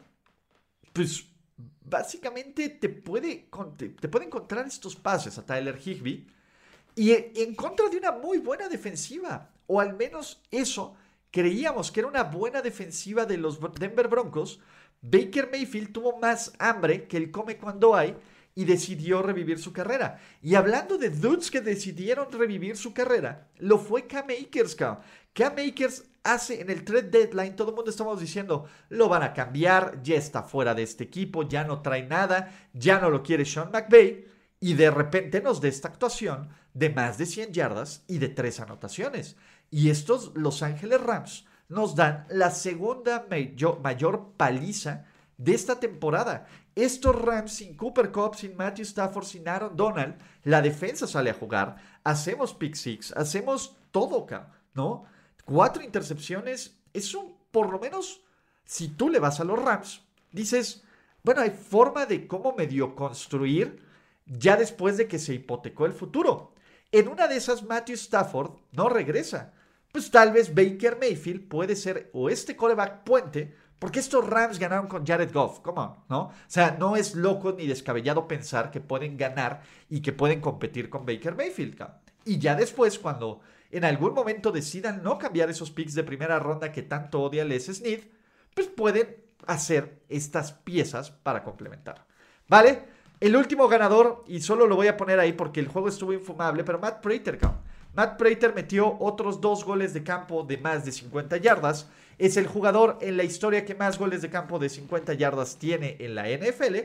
pues 0.92 1.26
básicamente 1.86 2.70
te 2.70 2.90
puede, 2.90 3.50
te, 3.78 4.08
puede 4.08 4.26
encontrar 4.26 4.66
estos 4.66 4.96
pases 4.96 5.38
a 5.38 5.46
Tyler 5.46 5.80
Higby 5.84 6.28
y 6.96 7.12
en 7.12 7.56
contra 7.56 7.90
de 7.90 7.98
una 7.98 8.12
muy 8.12 8.38
buena 8.38 8.68
defensiva, 8.70 9.52
o 9.68 9.80
al 9.80 9.96
menos 9.96 10.42
eso 10.52 10.96
creíamos 11.32 11.92
que 11.92 12.02
era 12.02 12.10
una 12.10 12.24
buena 12.24 12.62
defensiva 12.62 13.26
de 13.26 13.38
los 13.38 13.60
Denver 13.80 14.08
Broncos. 14.08 14.60
Baker 15.02 15.50
Mayfield 15.52 15.92
tuvo 15.92 16.20
más 16.20 16.54
hambre 16.60 17.08
que 17.08 17.18
el 17.18 17.32
come 17.32 17.58
cuando 17.58 17.96
hay 17.96 18.16
y 18.56 18.66
decidió 18.66 19.24
revivir 19.24 19.58
su 19.58 19.74
carrera. 19.74 20.20
Y 20.42 20.56
hablando 20.56 20.98
de 20.98 21.10
dudes 21.10 21.50
que 21.50 21.62
decidieron 21.62 22.32
revivir 22.32 22.78
su 22.78 22.94
carrera, 22.94 23.50
lo 23.58 23.80
fue 23.80 24.06
Cam 24.06 24.28
Akers, 24.30 24.76
Cam 24.76 25.54
Akers 25.58 26.04
hace 26.24 26.62
en 26.62 26.70
el 26.70 26.84
trade 26.84 27.10
deadline, 27.10 27.56
todo 27.56 27.70
el 27.70 27.76
mundo 27.76 27.92
estamos 27.92 28.20
diciendo, 28.20 28.66
lo 28.90 29.10
van 29.10 29.24
a 29.24 29.34
cambiar, 29.34 30.02
ya 30.02 30.16
está 30.16 30.44
fuera 30.44 30.74
de 30.74 30.84
este 30.84 31.04
equipo, 31.04 31.44
ya 31.44 31.64
no 31.64 31.82
trae 31.82 32.04
nada, 32.04 32.52
ya 32.74 33.00
no 33.00 33.10
lo 33.10 33.22
quiere 33.24 33.46
Sean 33.46 33.72
McVay, 33.72 34.26
y 34.60 34.76
de 34.76 34.90
repente 34.90 35.42
nos 35.42 35.60
da 35.60 35.68
esta 35.68 35.90
actuación 35.90 36.50
de 36.74 36.90
más 36.90 37.18
de 37.18 37.26
100 37.26 37.52
yardas 37.52 38.04
y 38.08 38.18
de 38.18 38.30
tres 38.30 38.60
anotaciones. 38.60 39.36
Y 39.70 39.90
estos 39.90 40.32
Los 40.36 40.64
Ángeles 40.64 41.02
Rams 41.02 41.46
nos 41.68 41.96
dan 41.96 42.26
la 42.30 42.52
segunda 42.52 43.28
mayor, 43.30 44.34
paliza 44.38 45.06
de 45.38 45.54
esta 45.54 45.80
temporada. 45.80 46.46
Estos 46.76 47.20
Rams 47.20 47.54
sin 47.54 47.76
Cooper 47.76 48.12
Cup, 48.12 48.36
sin 48.36 48.56
Matthew 48.56 48.84
Stafford, 48.84 49.26
sin 49.26 49.48
Aaron 49.48 49.76
Donald, 49.76 50.16
la 50.44 50.62
defensa 50.62 51.08
sale 51.08 51.32
a 51.32 51.36
jugar, 51.36 51.76
hacemos 52.04 52.54
pick 52.54 52.76
six, 52.76 53.12
hacemos 53.12 53.76
todo, 53.92 54.26
¿no? 54.74 55.06
Cuatro 55.46 55.84
intercepciones 55.84 56.80
es 56.94 57.14
un, 57.16 57.36
por 57.52 57.70
lo 57.70 57.80
menos, 57.80 58.22
si 58.64 58.90
tú 58.90 59.10
le 59.10 59.20
vas 59.20 59.40
a 59.40 59.44
los 59.44 59.62
Rams, 59.62 60.04
dices, 60.32 60.84
bueno, 61.24 61.42
hay 61.42 61.52
forma 61.52 62.06
de 62.06 62.28
cómo 62.28 62.54
medio 62.54 62.96
construir 62.96 63.82
ya 64.26 64.56
después 64.56 64.98
de 64.98 65.08
que 65.08 65.20
se 65.20 65.34
hipotecó 65.34 65.86
el 65.86 65.94
futuro. 65.94 66.54
En 66.92 67.08
una 67.08 67.28
de 67.28 67.38
esas, 67.38 67.64
Matthew 67.64 67.96
Stafford 67.96 68.52
no 68.72 68.90
regresa. 68.90 69.54
Pues 69.92 70.10
tal 70.10 70.32
vez 70.32 70.54
Baker 70.54 70.98
Mayfield 71.00 71.48
puede 71.48 71.76
ser 71.76 72.10
o 72.14 72.30
este 72.30 72.56
coreback 72.56 73.04
puente, 73.04 73.56
porque 73.80 74.00
estos 74.00 74.26
Rams 74.26 74.60
ganaron 74.60 74.88
con 74.88 75.06
Jared 75.06 75.32
Goff, 75.32 75.60
¿cómo? 75.60 76.06
¿No? 76.10 76.22
O 76.22 76.34
sea, 76.48 76.78
no 76.80 76.96
es 76.96 77.16
loco 77.16 77.52
ni 77.52 77.68
descabellado 77.68 78.28
pensar 78.28 78.72
que 78.72 78.80
pueden 78.80 79.18
ganar 79.18 79.62
y 79.90 80.02
que 80.02 80.14
pueden 80.14 80.40
competir 80.40 80.90
con 80.90 81.06
Baker 81.06 81.36
Mayfield. 81.36 81.86
Y 82.26 82.40
ya 82.40 82.56
después, 82.56 82.98
cuando 82.98 83.42
en 83.74 83.86
algún 83.86 84.14
momento 84.14 84.52
decidan 84.52 85.04
no 85.04 85.18
cambiar 85.18 85.50
esos 85.50 85.72
picks 85.72 85.96
de 85.96 86.04
primera 86.04 86.40
ronda 86.40 86.72
que 86.72 86.84
tanto 86.84 87.22
odia 87.22 87.44
Les 87.44 87.66
Smith, 87.66 88.12
pues 88.54 88.68
pueden 88.68 89.18
hacer 89.48 90.02
estas 90.10 90.54
piezas 90.54 91.12
para 91.12 91.44
complementar. 91.44 92.06
¿Vale? 92.48 92.84
El 93.20 93.36
último 93.36 93.68
ganador, 93.68 94.24
y 94.28 94.42
solo 94.42 94.68
lo 94.68 94.76
voy 94.76 94.88
a 94.88 94.98
poner 94.98 95.20
ahí 95.20 95.34
porque 95.34 95.60
el 95.60 95.68
juego 95.68 95.88
estuvo 95.88 96.14
infumable, 96.14 96.64
pero 96.64 96.80
Matt 96.80 97.02
Prater, 97.02 97.40
Matt 97.96 98.18
Prater 98.18 98.54
metió 98.54 98.98
otros 99.00 99.40
dos 99.40 99.64
goles 99.64 99.94
de 99.94 100.04
campo 100.04 100.44
de 100.44 100.58
más 100.58 100.84
de 100.84 100.92
50 100.92 101.38
yardas. 101.38 101.90
Es 102.18 102.38
el 102.38 102.48
jugador 102.48 102.98
en 103.02 103.18
la 103.18 103.24
historia 103.24 103.66
que 103.66 103.76
más 103.76 104.00
goles 104.00 104.22
de 104.22 104.30
campo 104.30 104.60
de 104.60 104.70
50 104.70 105.14
yardas 105.14 105.58
tiene 105.58 105.98
en 106.00 106.16
la 106.16 106.28
NFL. 106.28 106.76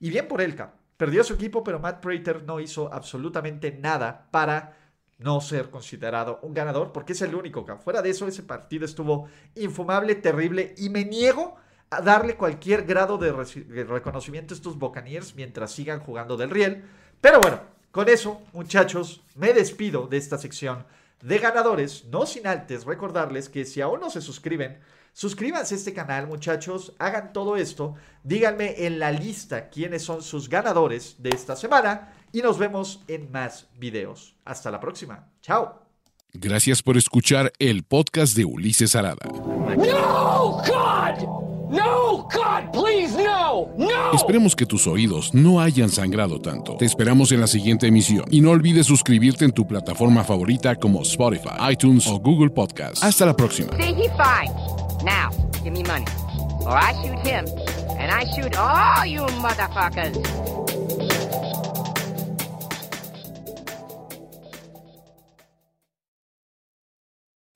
Y 0.00 0.10
bien 0.10 0.28
por 0.28 0.40
él, 0.40 0.56
Perdió 0.96 1.24
su 1.24 1.32
equipo, 1.32 1.64
pero 1.64 1.80
Matt 1.80 2.02
Prater 2.02 2.42
no 2.42 2.60
hizo 2.60 2.92
absolutamente 2.92 3.72
nada 3.72 4.28
para 4.30 4.76
no 5.20 5.40
ser 5.40 5.70
considerado 5.70 6.40
un 6.42 6.54
ganador, 6.54 6.92
porque 6.92 7.12
es 7.12 7.22
el 7.22 7.34
único, 7.34 7.64
Fuera 7.78 8.02
de 8.02 8.10
eso, 8.10 8.26
ese 8.26 8.42
partido 8.42 8.84
estuvo 8.84 9.28
infumable, 9.54 10.14
terrible, 10.14 10.74
y 10.78 10.88
me 10.88 11.04
niego 11.04 11.56
a 11.90 12.00
darle 12.00 12.36
cualquier 12.36 12.84
grado 12.84 13.18
de, 13.18 13.32
reconocimiento 13.84 14.54
a 14.54 14.56
estos 14.56 14.78
Buccaneers 14.78 15.34
mientras 15.34 15.72
sigan 15.72 16.00
jugando 16.00 16.36
del 16.36 16.50
riel. 16.50 16.84
Pero 17.20 17.40
bueno, 17.40 17.60
con 17.90 18.08
eso, 18.08 18.40
muchachos, 18.52 19.22
me 19.34 19.52
despido 19.52 20.06
de 20.06 20.16
esta 20.16 20.38
sección 20.38 20.86
de 21.20 21.38
ganadores, 21.38 22.06
no 22.06 22.24
sin 22.24 22.46
antes 22.46 22.84
recordarles 22.84 23.50
que 23.50 23.66
si 23.66 23.82
aún 23.82 24.00
no 24.00 24.08
se 24.08 24.22
suscriben, 24.22 24.78
suscríbanse 25.12 25.74
a 25.74 25.78
este 25.78 25.92
canal, 25.92 26.26
muchachos, 26.26 26.94
hagan 26.98 27.34
todo 27.34 27.56
esto, 27.56 27.94
díganme 28.22 28.86
en 28.86 28.98
la 28.98 29.12
lista 29.12 29.68
quiénes 29.68 30.02
son 30.02 30.22
sus 30.22 30.48
ganadores 30.48 31.16
de 31.18 31.30
esta 31.30 31.56
semana 31.56 32.14
y 32.32 32.42
nos 32.42 32.58
vemos 32.58 33.00
en 33.08 33.30
más 33.30 33.68
videos. 33.78 34.36
Hasta 34.44 34.70
la 34.70 34.80
próxima. 34.80 35.28
Chao. 35.42 35.80
Gracias 36.32 36.82
por 36.82 36.96
escuchar 36.96 37.52
el 37.58 37.82
podcast 37.82 38.36
de 38.36 38.44
Ulises 38.44 38.94
Arada. 38.94 39.26
No, 39.76 40.62
God! 40.66 41.50
No, 41.70 42.28
God, 42.32 42.72
please, 42.72 43.16
no, 43.16 43.68
no. 43.78 44.12
Esperemos 44.12 44.56
que 44.56 44.66
tus 44.66 44.88
oídos 44.88 45.32
no 45.32 45.60
hayan 45.60 45.88
sangrado 45.88 46.40
tanto. 46.40 46.76
Te 46.76 46.84
esperamos 46.84 47.30
en 47.30 47.40
la 47.40 47.46
siguiente 47.46 47.86
emisión 47.86 48.24
y 48.28 48.40
no 48.40 48.50
olvides 48.50 48.86
suscribirte 48.86 49.44
en 49.44 49.52
tu 49.52 49.68
plataforma 49.68 50.24
favorita 50.24 50.74
como 50.74 51.02
Spotify, 51.02 51.50
iTunes 51.70 52.08
o 52.08 52.18
Google 52.18 52.50
Podcast. 52.50 53.04
Hasta 53.04 53.24
la 53.24 53.36
próxima. 53.36 53.70
See, 53.76 53.94
he 53.94 54.08
fine. 54.10 54.52
Now, 55.04 55.30
give 55.62 55.70
me 55.70 55.84
money, 55.84 56.04
or 56.62 56.76
I 56.76 56.92
shoot 56.94 57.24
him, 57.24 57.46
and 57.98 58.10
I 58.10 58.24
shoot 58.34 58.56
all 58.56 59.06
you 59.06 59.22
motherfuckers. 59.40 60.59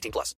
18 0.00 0.12
plus. 0.12 0.34